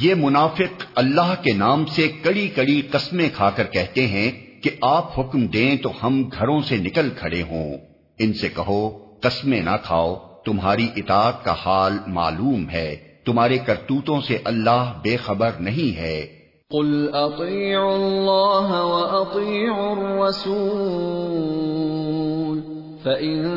یہ 0.00 0.14
منافق 0.14 0.82
اللہ 0.94 1.34
کے 1.42 1.52
نام 1.52 1.86
سے 1.86 2.08
کڑی 2.08 2.48
کڑی 2.48 2.82
قسمیں 2.90 3.28
کھا 3.34 3.50
کر 3.50 3.64
کہتے 3.64 4.06
ہیں 4.06 4.30
کہ 4.62 4.70
آپ 4.80 5.20
حکم 5.20 5.46
دیں 5.46 5.76
تو 5.76 5.92
ہم 6.02 6.22
گھروں 6.22 6.60
سے 6.60 6.76
نکل 6.76 7.08
کھڑے 7.16 7.42
ہوں۔ 7.42 7.74
ان 8.18 8.32
سے 8.32 8.48
کہو، 8.48 8.98
قسمیں 9.20 9.62
نہ 9.62 9.70
کھاؤ، 9.82 10.16
تمہاری 10.44 10.86
اطاعت 10.96 11.44
کا 11.44 11.54
حال 11.66 11.92
معلوم 12.06 12.70
ہے۔ 12.70 12.96
تمہارے 13.24 13.58
کرتوتوں 13.58 14.20
سے 14.20 14.38
اللہ 14.44 14.92
بے 15.02 15.16
خبر 15.16 15.50
نہیں 15.60 15.96
ہے۔ 15.96 16.26
قل 16.70 17.10
اطیعوا 17.12 17.94
اللہ 17.94 18.82
واطیعوا 18.82 19.98
الرسول، 19.98 22.60
فإن 23.02 23.48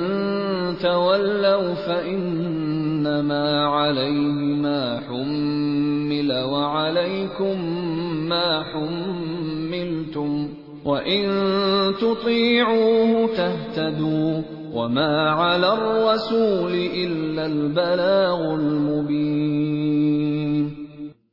تولوا 0.81 1.73
فإنما 1.85 3.81
عليه 3.81 4.55
ما 4.55 4.99
حمل 5.09 5.96
وعليكم 6.11 7.79
ما 8.29 8.61
حملتم 8.73 10.47
وَإِن 10.85 11.29
تُطِيعُوهُ 11.99 13.35
تَهْتَدُوا 13.35 14.41
وَمَا 14.73 15.33
عَلَى 15.33 15.69
الرَّسُولِ 15.69 16.91
إِلَّا 16.91 17.43
الْبَلَاغُ 17.43 18.59
الْمُبِينُ 18.59 20.69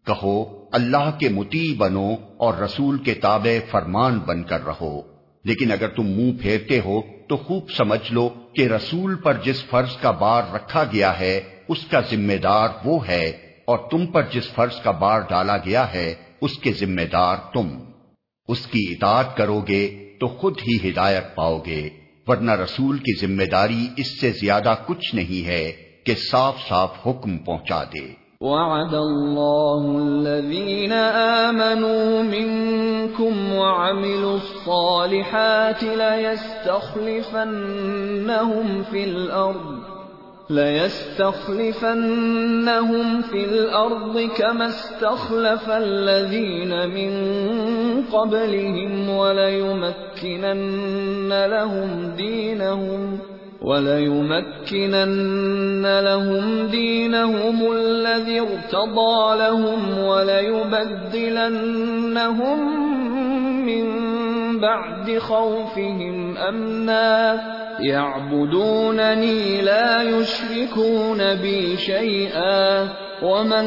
کہو، 0.06 0.64
اللہ 0.72 1.10
کے 1.18 1.28
متی 1.28 1.74
بنو 1.78 2.10
اور 2.36 2.54
رسول 2.54 2.98
کے 2.98 3.14
تابع 3.14 3.58
فرمان 3.70 4.18
بن 4.18 4.42
کر 4.42 4.66
رہو۔ 4.66 5.00
لیکن 5.44 5.72
اگر 5.72 5.88
تم 5.88 6.02
منہ 6.02 6.42
پھیرتے 6.42 6.80
ہو، 6.84 7.00
تو 7.28 7.36
خوب 7.36 7.70
سمجھ 7.70 8.12
لو 8.12 8.28
کہ 8.54 8.68
رسول 8.68 9.14
پر 9.14 9.36
جس 9.44 9.64
فرض 9.64 9.96
کا 9.96 10.10
بار 10.10 10.42
رکھا 10.54 10.84
گیا 10.92 11.20
ہے، 11.20 11.40
اس 11.68 11.78
کا 11.90 12.00
ذمہ 12.00 12.42
دار 12.42 12.68
وہ 12.84 13.08
ہے۔ 13.08 13.43
اور 13.64 13.78
تم 13.90 14.06
پر 14.06 14.22
جس 14.22 14.54
فرض 14.54 14.80
کا 14.80 14.90
بار 14.90 15.20
ڈالا 15.20 15.56
گیا 15.56 15.94
ہے، 15.94 16.14
اس 16.40 16.58
کے 16.58 16.72
ذمہ 16.72 17.00
دار 17.12 17.36
تم۔ 17.52 17.68
اس 18.48 18.66
کی 18.66 18.92
اطاعت 18.92 19.36
کرو 19.36 19.62
گے 19.68 20.12
تو 20.20 20.26
خود 20.26 20.58
ہی 20.58 20.90
ہدایت 20.90 21.34
پاؤ 21.34 21.60
گے، 21.66 21.90
ورنہ 22.26 22.50
رسول 22.50 22.98
کی 22.98 23.26
ذمہ 23.26 23.42
داری 23.42 23.88
اس 23.96 24.20
سے 24.20 24.30
زیادہ 24.30 24.74
کچھ 24.86 25.14
نہیں 25.14 25.46
ہے 25.46 25.72
کہ 26.06 26.14
صاف 26.30 26.54
صاف 26.68 26.90
حکم 27.06 27.38
پہنچا 27.38 27.84
دے۔ 27.84 28.24
وعد 28.40 28.94
الله 28.94 29.96
الذين 29.96 30.92
آمنوا 31.48 32.22
منكم 32.22 33.52
وعملوا 33.52 34.32
الصالحات 34.32 35.84
ليستخلفنهم 35.84 38.82
في 38.90 39.04
الأرض 39.04 39.93
لَيَسْتَخْلِفَنَّهُمْ 40.50 41.86
فِي 43.22 43.44
الْأَرْضِ 43.44 44.20
كَمَا 44.36 44.66
اسْتَخْلَفَ 44.66 45.70
الَّذِينَ 45.70 46.88
مِن 46.88 47.12
قَبْلِهِمْ 48.12 49.08
وَلَيُمَكِّنَنَّ 49.08 50.24
لَهُمْ 51.46 52.12
دِينَهُمْ 52.16 53.18
وَلَيُمَكِّنَنَّ 53.62 55.04
لَهُمْ 56.00 56.66
دِينَهُمُ 56.66 57.72
الَّذِي 57.72 58.40
ارْتَضَىٰ 58.40 59.36
لَهُمْ 59.38 59.98
وَلَيُبَدِّلَنَّهُم 59.98 61.24
مِّن 63.66 63.86
بَعْدِ 64.60 65.18
خَوْفِهِمْ 65.18 66.36
أَمْنًا 66.36 67.63
يعبدونني 67.80 69.60
لا 69.60 70.02
يشركون 70.02 71.20
بي 71.42 71.76
شيئا، 71.76 72.84
ومن 73.22 73.66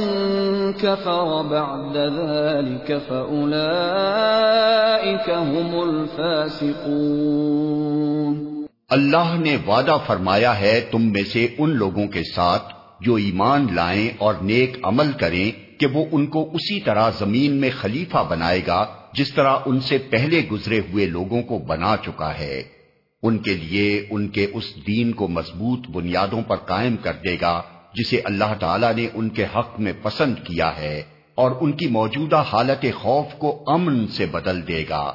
كفر 0.74 1.44
بعد 1.44 1.96
ذلك 1.96 2.92
فأولئك 3.08 5.30
هم 5.30 5.90
الفاسقون۔ 5.90 8.66
اللہ 8.90 9.36
نے 9.40 9.58
وعدہ 9.68 9.98
فرمایا 10.06 10.60
ہے 10.60 10.86
تم 10.92 11.12
میں 11.12 11.24
سے 11.24 11.48
ان 11.58 11.70
لوگوں 11.70 12.08
کے 12.08 12.22
ساتھ 12.36 12.74
جو 13.02 13.16
ایمان 13.16 13.68
لائیں 13.74 14.10
اور 14.18 14.34
نیک 14.42 14.78
عمل 14.84 15.12
کریں 15.20 15.80
کہ 15.80 15.88
وہ 15.88 16.06
ان 16.12 16.28
کو 16.28 16.50
اسی 16.54 16.80
طرح 16.80 17.10
زمین 17.10 17.56
میں 17.56 17.70
خلیفہ 17.80 18.18
بنائے 18.30 18.62
گا 18.68 18.86
جس 19.14 19.34
طرح 19.34 19.58
ان 19.66 19.80
سے 19.80 19.98
پہلے 19.98 20.42
گزرے 20.52 20.80
ہوئے 20.80 21.06
لوگوں 21.06 21.42
کو 21.42 21.58
بنا 21.58 21.96
چکا 22.06 22.40
ہے۔ 22.40 22.77
ان 23.24 23.38
کے 23.38 23.54
لیے 23.54 24.08
ان 24.10 24.28
کے 24.28 24.48
اس 24.54 24.88
دین 24.88 25.12
کو 25.12 25.28
مضبوط 25.28 25.88
بنیادوں 25.88 26.42
پر 26.42 26.56
قائم 26.56 26.98
کر 26.98 27.14
دے 27.14 27.38
گا 27.42 27.62
جسے 27.94 28.22
اللہ 28.24 28.54
تعالیٰ 28.60 28.96
نے 28.96 29.08
ان 29.14 29.30
کے 29.30 29.46
حق 29.56 29.80
میں 29.80 29.94
پسند 30.02 30.36
کیا 30.36 30.78
ہے 30.78 31.04
اور 31.36 31.52
ان 31.62 31.72
کی 31.72 31.88
موجودہ 31.88 32.44
حالت 32.54 32.86
خوف 32.96 33.26
کو 33.38 33.64
امن 33.68 34.08
سے 34.08 34.26
بدل 34.26 34.68
دے 34.68 34.84
گا۔ 34.90 35.14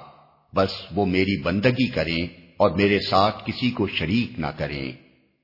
بس 0.54 0.70
وہ 0.94 1.06
میری 1.06 1.42
بندگی 1.42 1.88
کریں 1.88 2.26
اور 2.56 2.70
میرے 2.70 2.98
ساتھ 3.10 3.42
کسی 3.46 3.70
کو 3.70 3.88
شریک 3.88 4.38
نہ 4.38 4.46
کریں۔ 4.46 4.92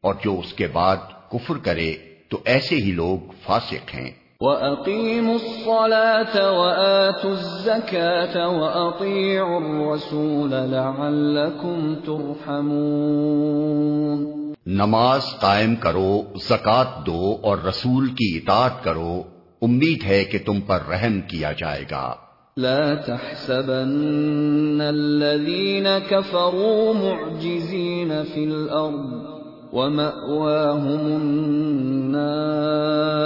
اور 0.02 0.14
جو 0.24 0.38
اس 0.38 0.52
کے 0.52 0.66
بعد 0.66 0.96
کفر 1.30 1.56
کرے 1.56 1.94
تو 2.28 2.40
ایسے 2.44 2.76
ہی 2.76 2.90
لوگ 2.90 3.18
فاسق 3.42 3.94
ہیں۔ 3.94 4.10
وَأَقِيمُوا 4.40 5.34
الصَّلَاةَ 5.34 6.58
وَآتُوا 6.58 7.30
الزَّكَاةَ 7.30 8.46
وَأَطِيعُوا 8.46 9.56
الرَّسُولَ 9.56 10.50
لَعَلَّكُمْ 10.50 11.94
تُرْحَمُونَ 12.04 14.52
نماز 14.66 15.20
قائم 15.40 15.76
کرو 15.76 16.22
زکات 16.50 17.06
دو 17.06 17.38
اور 17.42 17.58
رسول 17.68 18.08
کی 18.08 18.36
اطاعت 18.36 18.84
کرو 18.84 19.22
امید 19.62 20.04
ہے 20.04 20.24
کہ 20.24 20.38
تم 20.46 20.60
پر 20.60 20.78
رحم 20.88 21.20
کیا 21.20 21.52
جائے 21.52 21.84
گا۔ 21.90 22.14
لا 22.56 22.94
تحسبن 22.94 24.80
الذين 24.80 25.86
كفروا 26.08 26.92
معجزين 26.92 28.12
في 28.34 28.44
الأرض 28.44 29.22
ومأواهم 29.72 31.22
النار۔ 31.22 33.17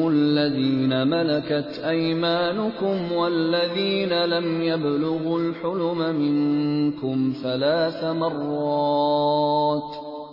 الذين 0.07 1.07
ملكت 1.07 1.81
أيمانكم 1.87 3.11
والذين 3.11 4.25
لم 4.25 4.61
يبلغوا 4.61 5.39
الحلم 5.39 6.15
منكم 6.15 7.33
ثلاث 7.43 8.03
مرات 8.03 10.10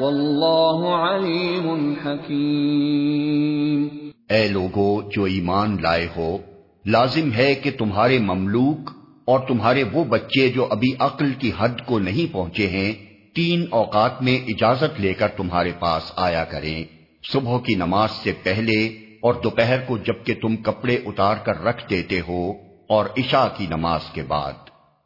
والله 0.00 0.96
عليم 0.96 1.66
حكيم 2.04 3.88
اے 4.30 4.48
لوگو، 4.48 5.02
جو 5.02 5.24
ایمان 5.24 5.76
لائے 5.82 6.06
ہو، 6.16 6.38
لازم 6.86 7.32
ہے 7.32 7.54
کہ 7.54 7.70
تمہارے 7.78 8.18
مملوک 8.18 8.90
اور 9.24 9.40
تمہارے 9.48 9.82
وہ 9.92 10.04
بچے 10.04 10.48
جو 10.48 10.66
ابھی 10.70 10.92
عقل 10.98 11.30
کی 11.32 11.50
حد 11.58 11.74
کو 11.86 11.98
نہیں 11.98 12.32
پہنچے 12.32 12.66
ہیں، 12.66 12.92
تین 13.34 13.64
اوقات 13.70 14.22
میں 14.22 14.36
اجازت 14.48 15.00
لے 15.00 15.12
کر 15.14 15.28
تمہارے 15.28 15.72
پاس 15.78 16.12
آیا 16.16 16.44
کریں۔ 16.44 16.84
صبح 17.32 17.58
کی 17.58 17.74
نماز 17.74 18.10
سے 18.10 18.32
پہلے 18.42 18.86
اور 19.20 19.34
دوپہر 19.34 19.78
کو 19.86 19.98
جبکہ 19.98 20.34
تم 20.42 20.56
کپڑے 20.56 20.94
اتار 20.94 21.36
کر 21.36 21.64
رکھ 21.64 21.90
دیتے 21.90 22.20
ہو 22.28 22.65
اور 22.88 23.06
عشاء 23.18 23.46
کی 23.56 23.66
نماز 23.66 24.00
کے 24.12 24.22
بعد۔ 24.22 24.52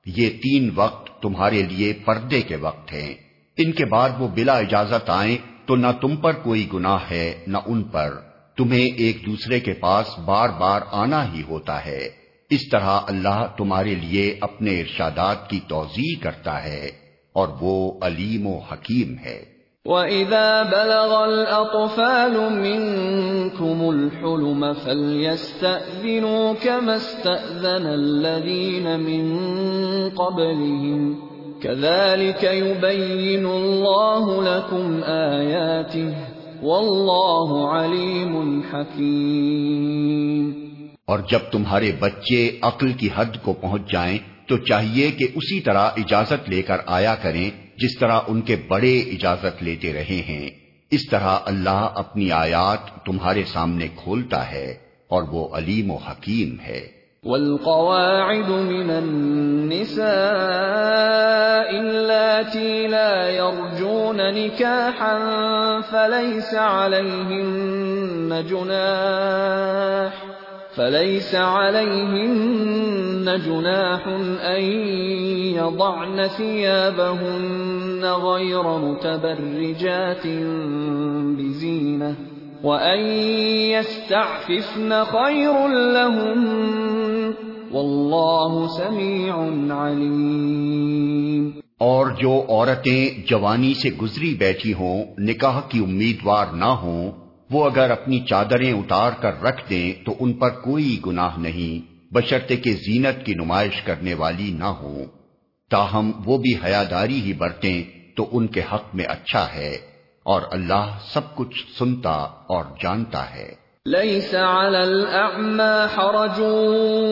یہ 0.07 0.31
تین 0.31 0.71
وقت 0.75 1.23
تمہارے 1.23 1.63
لیے 1.63 1.93
پردے 1.93 2.43
کے 2.43 2.57
وقت 2.57 2.93
ہیں۔ 2.93 3.15
ان 3.57 3.73
کے 3.73 3.85
بعد 3.85 4.11
وہ 4.19 4.29
بلا 4.29 4.59
اجازت 4.59 5.11
آئیں 5.11 5.37
تو 5.67 5.77
نہ 5.77 5.87
تم 6.01 6.17
پر 6.17 6.33
کوئی 6.33 6.69
گناہ 6.75 6.99
ہے 7.11 7.45
نہ 7.47 7.59
ان 7.67 7.83
پر۔ 7.83 8.15
تمہیں 8.57 8.87
ایک 8.87 9.27
دوسرے 9.27 9.61
کے 9.61 9.73
پاس 9.73 10.19
بار 10.19 10.49
بار 10.49 10.81
آنا 10.91 11.33
ہی 11.33 11.43
ہوتا 11.49 11.85
ہے۔ 11.85 12.09
اس 12.51 12.61
طرح 12.73 13.01
اللہ 13.07 13.47
تمہارے 13.59 13.95
لیے 13.95 14.37
اپنے 14.41 14.81
ارشادات 14.81 15.51
کی 15.51 15.61
توضیع 15.69 16.23
کرتا 16.23 16.65
ہے 16.65 16.91
اور 17.33 17.49
وہ 17.61 18.01
علیم 18.03 18.47
و 18.47 18.59
حکیم 18.59 19.19
ہے۔ 19.19 19.60
وَإِذَا 19.87 20.63
بَلَغَ 20.63 21.25
الْأَطْفَالُ 21.25 22.53
مِنْكُمُ 22.53 23.91
الْحُلُمَ 23.91 24.75
فَلْيَسْتَأْذِنُوا 24.75 26.55
كَمَا 26.55 26.97
اسْتَأْذَنَ 26.97 27.87
الَّذِينَ 27.87 29.01
مِنْ 29.01 30.11
قَبْلِهِمْ 30.11 31.17
كَذَلِكَ 31.63 32.43
يُبَيِّنُ 32.45 33.47
اللَّهُ 33.47 34.43
لَكُمْ 34.43 35.01
آيَاتِهِ 35.05 36.15
وَاللَّهُ 36.63 37.69
عَلِيمٌ 37.69 38.63
حَكِيمٌ 38.73 40.53
اور 41.05 41.19
جب 41.31 41.51
تمہارے 41.53 41.93
بچے 42.01 42.59
عقل 42.63 42.93
کی 42.93 43.09
حد 43.15 43.43
کو 43.43 43.53
پہنچ 43.53 43.93
جائیں 43.93 44.19
تو 44.47 44.57
چاہیے 44.57 45.11
کہ 45.11 45.25
اسی 45.35 45.61
طرح 45.61 45.91
اجازت 45.97 46.49
لے 46.49 46.63
کر 46.63 46.77
آیا 46.87 47.15
کریں 47.15 47.70
جس 47.81 47.99
طرح 47.99 48.21
ان 48.29 48.41
کے 48.41 48.57
بڑے 48.69 48.99
اجازت 48.99 49.63
لیتے 49.63 49.93
رہے 49.93 50.23
ہیں، 50.29 50.51
اس 50.91 51.07
طرح 51.11 51.39
اللہ 51.45 51.89
اپنی 51.95 52.33
آیات 52.33 53.07
تمہارے 53.07 53.45
سامنے 53.45 53.89
کھولتا 53.97 54.53
ہے 54.53 54.75
اور 55.09 55.23
وہ 55.23 55.49
علیم 55.57 55.91
و 55.91 55.97
حکیم 55.97 56.61
ہے۔ 56.61 57.01
والقواعد 57.25 58.49
من 58.49 58.91
النساء 58.91 60.05
اللاتي 61.79 62.87
لا 62.87 63.29
يرجون 63.29 64.21
نكاحا 64.35 65.19
فليس 65.91 66.55
عليهن 66.55 68.47
جناح 68.49 70.40
فليس 70.81 71.35
عليهن 71.35 73.25
جناح 73.47 74.07
أن 74.57 74.63
يضعن 75.57 76.29
ثيابهن 76.29 78.05
غير 78.05 78.79
متبرجات 78.79 80.27
بزينة 81.39 82.15
وأن 82.65 83.01
يستعففن 83.77 85.05
خير 85.05 85.69
لهم 85.69 86.45
والله 87.73 88.67
سميع 88.67 89.35
عليم 89.77 91.51
اور 91.79 92.07
جو 92.07 92.43
عورتیں 92.49 93.09
جوانی 93.29 93.75
سے 93.75 93.89
گزری 94.03 94.35
بیٹھی 94.35 94.75
ہوں، 94.75 95.05
نکاح 95.19 95.61
کی 95.61 95.79
امیدوار 95.79 96.47
نہ 96.53 96.77
ہوں 96.81 97.20
وہ 97.51 97.65
اگر 97.65 97.91
اپنی 97.91 98.21
چادریں 98.21 98.73
اتار 98.73 99.13
کر 99.21 99.43
رکھ 99.43 99.71
دیں 99.71 99.93
تو 100.07 100.15
ان 100.21 100.33
پر 100.33 100.51
کوئی 100.51 100.99
گناہ 101.07 101.39
نہیں، 101.39 101.75
بشرطے 102.15 102.57
کے 102.57 102.73
زینت 102.73 103.27
کی 103.27 103.35
نمائش 103.35 103.83
کرنے 103.83 104.15
والی 104.15 104.51
نہ 104.59 104.71
ہوں۔ 104.81 105.05
تاہم، 105.71 106.11
وہ 106.25 106.39
بھی 106.39 106.55
حیاداری 106.65 107.21
ہی 107.21 107.33
برتیں 107.33 107.83
تو 108.17 108.29
ان 108.33 108.47
کے 108.47 108.61
حق 108.61 108.95
میں 108.95 109.05
اچھا 109.05 109.47
ہے، 109.55 109.71
اور 110.25 110.43
اللہ 110.51 110.99
سب 111.13 111.35
کچھ 111.35 111.79
سنتا 111.79 112.17
اور 112.49 112.65
جانتا 112.83 113.35
ہے۔ 113.35 113.49
ليس 113.87 114.35
على 114.35 114.77
الأعمى 114.77 115.77
حرج 115.97 116.41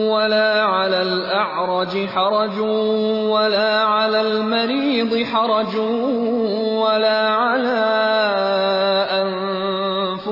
ولا 0.08 0.50
على 0.66 0.96
الأعرج 0.96 1.96
حرج 2.16 2.58
ولا 3.30 3.72
على 3.86 4.18
المريض 4.18 5.14
حرج 5.32 5.76
ولا 6.82 7.22
على 7.36 7.78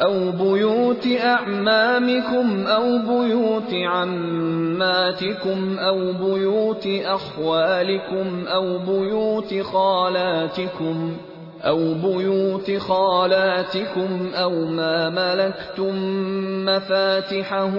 أو 0.00 0.30
بيوت 0.30 1.06
أعمامكم 1.24 2.66
أو 2.66 2.98
بيوت 2.98 3.74
عماتكم 3.74 5.78
أو 5.78 6.12
بيوت 6.12 6.88
أخوالكم 7.04 8.44
أو 8.46 8.78
بيوت 8.78 9.54
خالاتكم 9.62 11.16
أو 11.62 11.94
بيوت 11.94 12.70
خالاتكم 12.78 14.30
أو 14.34 14.50
ما 14.50 15.10
ملكتم 15.10 15.94
مفاتحه 16.64 17.70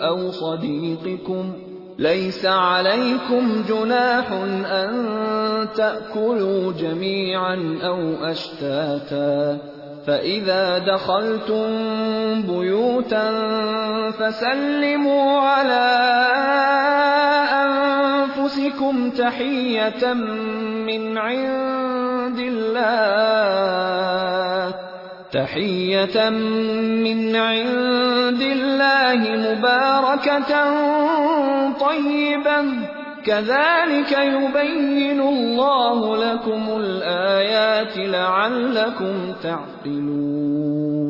أو 0.00 0.30
صديقكم 0.30 1.52
ليس 1.98 2.46
عليكم 2.46 3.64
جناح 3.68 4.32
أن 4.72 5.68
تأكلوا 5.76 6.72
جميعا 6.72 7.78
أو 7.82 8.24
أشتاتا 8.24 9.58
فإذا 10.10 10.78
دخلتم 10.78 11.66
بيوتا 12.42 13.30
فسلموا 14.10 15.40
على 15.40 15.86
أنفسكم 17.62 19.10
تحية 19.10 20.12
من 20.86 21.18
عند 21.18 22.38
الله 22.38 23.70
تحية 25.32 26.30
من 26.30 27.36
عند 27.36 28.42
الله 28.42 29.20
مباركة 29.36 30.52
طيبة 31.80 32.64
كذلك 33.26 34.12
يبين 34.12 35.20
الله 35.20 36.16
لكم 36.16 36.68
الآيات 36.70 37.96
لعلكم 37.96 39.32
تعقلون. 39.42 41.00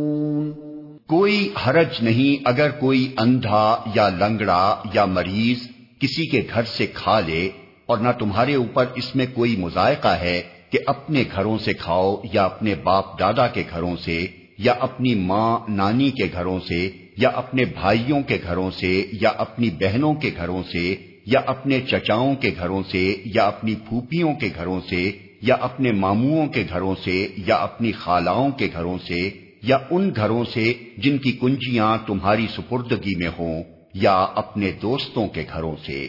کوئی 1.08 1.48
حرج 1.56 2.02
نہیں 2.02 2.46
اگر 2.48 2.70
کوئی 2.70 3.06
اندھا 3.18 3.64
یا 3.94 4.08
لنگڑا 4.08 4.64
یا 4.94 5.04
مریض 5.04 5.66
کسی 6.00 6.26
کے 6.26 6.40
گھر 6.54 6.64
سے 6.64 6.86
کھا 6.94 7.20
لے 7.20 7.48
اور 7.86 7.98
نہ 7.98 8.12
تمہارے 8.18 8.54
اوپر 8.54 8.86
اس 8.94 9.14
میں 9.16 9.26
کوئی 9.34 9.56
مذائقہ 9.56 10.14
ہے 10.20 10.40
کہ 10.70 10.78
اپنے 10.86 11.24
گھروں 11.36 11.58
سے 11.58 11.72
کھاؤ 11.72 12.16
یا 12.32 12.44
اپنے 12.44 12.74
باپ 12.74 13.18
دادا 13.20 13.46
کے 13.46 13.62
گھروں 13.70 13.96
سے 13.96 14.26
یا 14.58 14.74
اپنی 14.80 15.14
ماں 15.14 15.58
نانی 15.68 16.10
کے 16.10 16.28
گھروں 16.32 16.58
سے 16.60 16.88
یا 17.16 17.28
اپنے 17.34 17.64
بھائیوں 17.64 18.20
کے 18.22 18.38
گھروں 18.42 18.70
سے 18.70 18.92
یا 19.12 19.30
اپنی 19.36 19.70
بہنوں 19.80 20.14
کے 20.14 20.30
گھروں 20.36 20.62
سے 20.72 20.94
یا 21.26 21.40
اپنے 21.46 21.80
چچاؤں 21.80 22.34
کے 22.34 22.50
گھروں 22.56 22.82
سے، 22.90 23.16
یا 23.24 23.44
اپنی 23.44 23.74
پھوپھیوں 23.74 24.34
کے 24.34 24.48
گھروں 24.54 24.80
سے، 24.88 25.12
یا 25.42 25.56
اپنے 25.60 25.92
ماموؤں 25.92 26.46
کے 26.46 26.64
گھروں 26.68 26.94
سے، 27.04 27.28
یا 27.46 27.56
اپنی 27.56 27.92
خالاؤں 27.92 28.50
کے 28.50 28.68
گھروں 28.72 28.98
سے، 28.98 29.30
یا 29.62 29.78
ان 29.90 30.10
گھروں 30.16 30.44
سے 30.44 30.72
جن 30.98 31.18
کی 31.18 31.32
کنجیاں 31.32 31.98
تمہاری 32.06 32.46
سپردگی 32.56 33.16
میں 33.16 33.30
ہوں، 33.38 33.64
یا 33.94 34.26
اپنے 34.34 34.72
دوستوں 34.82 35.28
کے 35.28 35.44
گھروں 35.52 35.76
سے۔ 35.86 36.08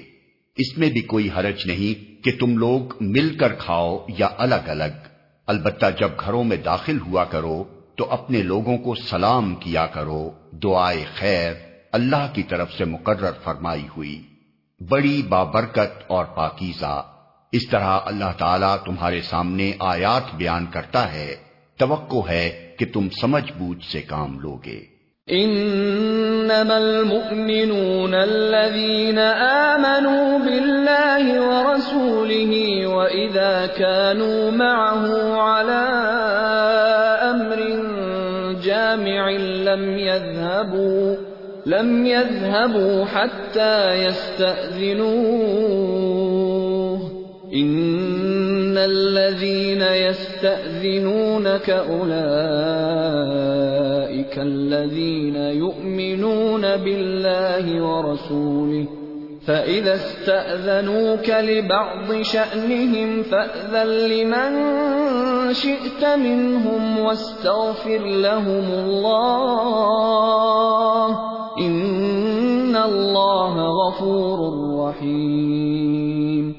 اس 0.57 0.77
میں 0.77 0.89
بھی 0.89 1.01
کوئی 1.01 1.29
حرج 1.37 1.61
نہیں 1.65 2.23
کہ 2.23 2.31
تم 2.39 2.57
لوگ 2.57 2.81
مل 3.01 3.37
کر 3.37 3.53
کھاؤ 3.53 4.05
یا 4.17 4.29
الگ 4.37 4.63
الگ۔ 4.65 5.07
البتہ 5.47 5.85
جب 5.99 6.09
گھروں 6.25 6.43
میں 6.43 6.57
داخل 6.57 6.99
ہوا 6.99 7.23
کرو، 7.23 7.63
تو 7.95 8.09
اپنے 8.09 8.43
لوگوں 8.43 8.77
کو 8.77 8.95
سلام 8.95 9.55
کیا 9.55 9.85
کرو۔ 9.85 10.31
دعائے 10.63 11.05
خیر 11.15 11.53
اللہ 11.91 12.27
کی 12.33 12.43
طرف 12.43 12.73
سے 12.73 12.85
مقرر 12.85 13.31
فرمائی 13.43 13.87
ہوئی۔ 13.97 14.21
بڑی 14.89 15.21
بابرکت 15.29 16.03
اور 16.07 16.25
پاکیزہ۔ 16.25 17.03
اس 17.51 17.69
طرح 17.69 17.99
اللہ 18.05 18.31
تعالیٰ 18.37 18.77
تمہارے 18.85 19.21
سامنے 19.21 19.71
آیات 19.79 20.35
بیان 20.35 20.65
کرتا 20.65 21.13
ہے۔ 21.13 21.35
توقع 21.79 22.29
ہے 22.29 22.71
کہ 22.79 22.85
تم 22.93 23.07
سمجھ 23.21 23.51
بوجھ 23.57 23.91
سے 23.91 24.01
کام 24.01 24.39
لوگے۔ 24.39 24.91
انما 25.27 26.75
المؤمنون 26.75 28.13
الذين 28.13 29.19
آمنوا 29.69 30.37
بالله 30.37 31.29
ورسوله 31.47 32.53
واذا 32.95 33.65
كانوا 33.77 34.51
معه 34.51 35.17
على 35.39 35.85
امر 37.29 37.61
جامع 38.61 39.29
لم 39.39 39.97
يذهبوا 39.97 41.30
لم 41.65 42.05
يذهبوا 42.05 43.05
حتى 43.05 44.05
يستأذنوه. 44.05 45.11
إن 47.53 48.77
الذين 48.77 49.81
يستأذنونك 49.81 51.69
أولئك 51.69 52.11
الذين 54.37 55.35
يؤمنون 55.35 56.61
بالله 56.61 57.83
ورسوله. 57.83 58.85
فإذا 59.47 59.95
استأذنوك 59.95 61.29
لبعض 61.29 62.21
شأنهم 62.21 63.23
فأذن 63.23 63.87
لمن 63.87 64.53
شئت 65.53 66.05
منهم 66.05 66.99
واستغفر 66.99 68.05
لهم 68.05 68.71
الله. 68.71 70.01
ان 71.57 72.75
اللہ 72.75 73.55
غفور 73.55 74.39
رحیم 74.87 76.51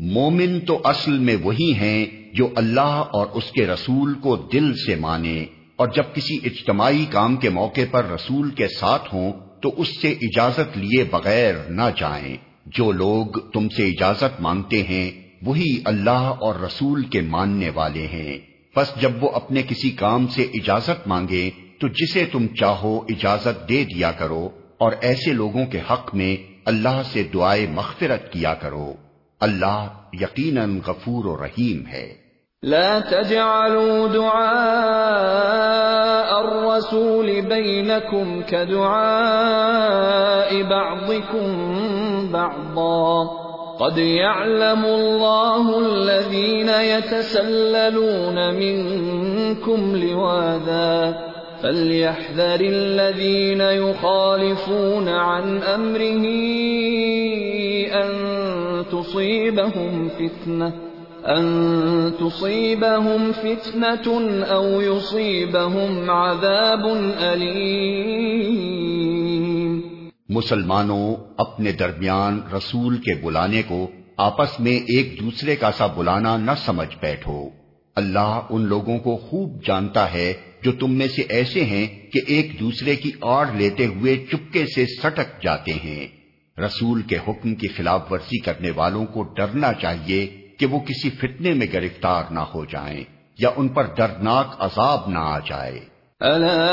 مومن 0.00 0.60
تو 0.60 0.78
اصل 0.84 1.18
میں 1.18 1.36
وہی 1.42 1.72
ہیں 1.72 2.06
جو 2.34 2.48
اللہ 2.56 3.04
اور 3.12 3.26
اس 3.34 3.50
کے 3.50 3.66
رسول 3.66 4.14
کو 4.14 4.36
دل 4.36 4.72
سے 4.74 4.96
مانے 4.96 5.44
اور 5.76 5.88
جب 5.88 6.02
کسی 6.14 6.36
اجتماعی 6.44 7.04
کام 7.10 7.36
کے 7.36 7.48
موقع 7.48 7.80
پر 7.90 8.04
رسول 8.04 8.50
کے 8.50 8.68
ساتھ 8.68 9.14
ہوں 9.14 9.32
تو 9.62 9.74
اس 9.76 10.02
سے 10.02 10.10
اجازت 10.10 10.78
لیے 10.78 11.04
بغیر 11.04 11.54
نہ 11.70 11.82
جائیں۔ 11.96 12.36
جو 12.66 12.92
لوگ 12.92 13.38
تم 13.52 13.68
سے 13.68 13.86
اجازت 13.86 14.40
مانگتے 14.40 14.82
ہیں، 14.82 15.10
وہی 15.42 15.76
اللہ 15.84 16.32
اور 16.40 16.54
رسول 16.54 17.02
کے 17.02 17.20
ماننے 17.20 17.70
والے 17.74 18.06
ہیں۔ 18.06 18.38
بس 18.76 19.00
جب 19.00 19.10
وہ 19.20 19.30
اپنے 19.30 19.62
کسی 19.62 19.90
کام 19.90 20.26
سے 20.26 20.42
اجازت 20.42 21.08
مانگے 21.08 21.50
تو 21.80 21.88
جسے 21.88 22.24
تم 22.24 22.46
چاہو 22.46 23.00
اجازت 23.08 23.68
دے 23.68 23.84
دیا 23.84 24.12
کرو 24.12 24.48
اور 24.78 24.92
ایسے 25.00 25.32
لوگوں 25.32 25.66
کے 25.66 25.80
حق 25.90 26.14
میں 26.14 26.52
اللہ 26.64 27.02
سے 27.12 27.22
دعائے 27.22 27.66
مغفرت 27.66 28.32
کیا 28.32 28.54
کرو۔ 28.54 28.92
اللہ 29.40 29.86
یقیناً 30.12 30.78
غفور 30.86 31.24
و 31.24 31.44
رحیم 31.44 31.86
ہے۔ 31.86 32.14
لا 32.62 32.98
تجعلوا 32.98 34.08
دعاء 34.14 36.36
الرسول 36.36 37.40
بينكم 37.40 38.40
كدعاء 38.46 40.70
بعضكم 40.70 41.68
بعضا۔ 42.30 43.24
قد 43.78 43.98
يعلم 43.98 44.84
الله 44.84 45.84
الذين 45.84 46.68
يتسللون 46.68 48.34
منكم 48.34 49.94
لواذا۔ 49.94 51.10
فليحذر 51.62 52.60
الذين 52.60 53.60
يخالفون 53.60 55.08
عن 55.08 55.58
أمره 55.58 56.24
أن 57.92 58.10
تصيبهم 58.90 60.08
فتنة 60.08 60.68
أن 61.26 61.44
تصيبهم 62.20 63.32
فتنة 63.32 64.06
أو 64.44 64.82
يصيبهم 64.82 66.10
عذاب 66.10 66.84
أليم 67.32 68.78
مسلمانوں 70.28 71.14
اپنے 71.36 71.72
درمیان 71.72 72.40
رسول 72.56 72.96
کے 72.96 73.14
بلانے 73.22 73.62
کو 73.68 73.86
آپس 74.16 74.60
میں 74.60 74.76
ایک 74.76 75.20
دوسرے 75.20 75.56
کا 75.56 75.70
سا 75.72 75.86
بلانا 75.86 76.36
نہ 76.36 76.50
سمجھ 76.56 76.96
بیٹھو۔ 77.00 77.48
اللہ 77.96 78.40
ان 78.50 78.62
لوگوں 78.62 78.98
کو 78.98 79.16
خوب 79.16 79.64
جانتا 79.64 80.12
ہے 80.12 80.34
جو 80.62 80.72
تم 80.72 80.94
میں 80.94 81.08
سے 81.08 81.22
ایسے 81.28 81.64
ہیں 81.64 81.86
کہ 82.12 82.20
ایک 82.26 82.60
دوسرے 82.60 82.96
کی 82.96 83.10
آڑ 83.22 83.46
لیتے 83.54 83.86
ہوئے 83.86 84.16
چپکے 84.16 84.64
سے 84.74 84.86
سٹک 84.86 85.42
جاتے 85.42 85.72
ہیں۔ 85.72 86.06
رسول 86.60 87.02
کے 87.02 87.16
حکم 87.16 87.54
کی 87.54 87.68
خلاف 87.68 88.12
ورزی 88.12 88.38
کرنے 88.38 88.70
والوں 88.70 89.06
کو 89.06 89.22
ڈرنا 89.22 89.72
چاہیے 89.72 90.26
کہ 90.58 90.66
وہ 90.66 90.78
کسی 90.80 91.10
فتنے 91.10 91.54
میں 91.54 91.66
گرفتار 91.72 92.22
نہ 92.30 92.40
ہو 92.40 92.64
جائیں 92.64 93.04
یا 93.38 93.50
ان 93.56 93.68
پر 93.68 93.84
دردناک 93.84 94.56
عذاب 94.58 95.08
نہ 95.08 95.18
آ 95.18 95.38
جائے۔ 95.38 95.80
الا 96.20 96.64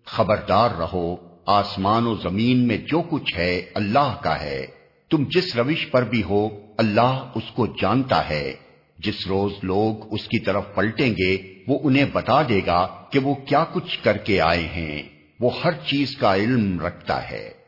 خبردار 0.05 0.69
رہو، 0.79 1.15
آسمان 1.45 2.07
و 2.07 2.15
زمین 2.15 2.67
میں 2.67 2.77
جو 2.77 3.01
کچھ 3.09 3.37
ہے 3.37 3.61
اللہ 3.75 4.15
کا 4.23 4.41
ہے۔ 4.41 4.67
تم 5.11 5.23
جس 5.29 5.55
روش 5.55 5.91
پر 5.91 6.03
بھی 6.03 6.23
ہو، 6.29 6.49
اللہ 6.77 7.23
اس 7.35 7.51
کو 7.55 7.65
جانتا 7.65 8.29
ہے۔ 8.29 8.70
جس 9.03 9.27
روز 9.27 9.53
لوگ 9.63 10.13
اس 10.13 10.27
کی 10.27 10.39
طرف 10.39 10.63
پلٹیں 10.75 11.11
گے، 11.11 11.37
وہ 11.67 11.79
انہیں 11.83 12.05
بتا 12.13 12.41
دے 12.41 12.61
گا 12.65 12.87
کہ 13.11 13.19
وہ 13.19 13.35
کیا 13.35 13.65
کچھ 13.73 14.03
کر 14.03 14.17
کے 14.17 14.41
آئے 14.41 14.67
ہیں۔ 14.67 15.03
وہ 15.39 15.49
ہر 15.63 15.71
چیز 15.71 16.17
کا 16.17 16.35
علم 16.35 16.79
رکھتا 16.79 17.31
ہے۔ 17.31 17.60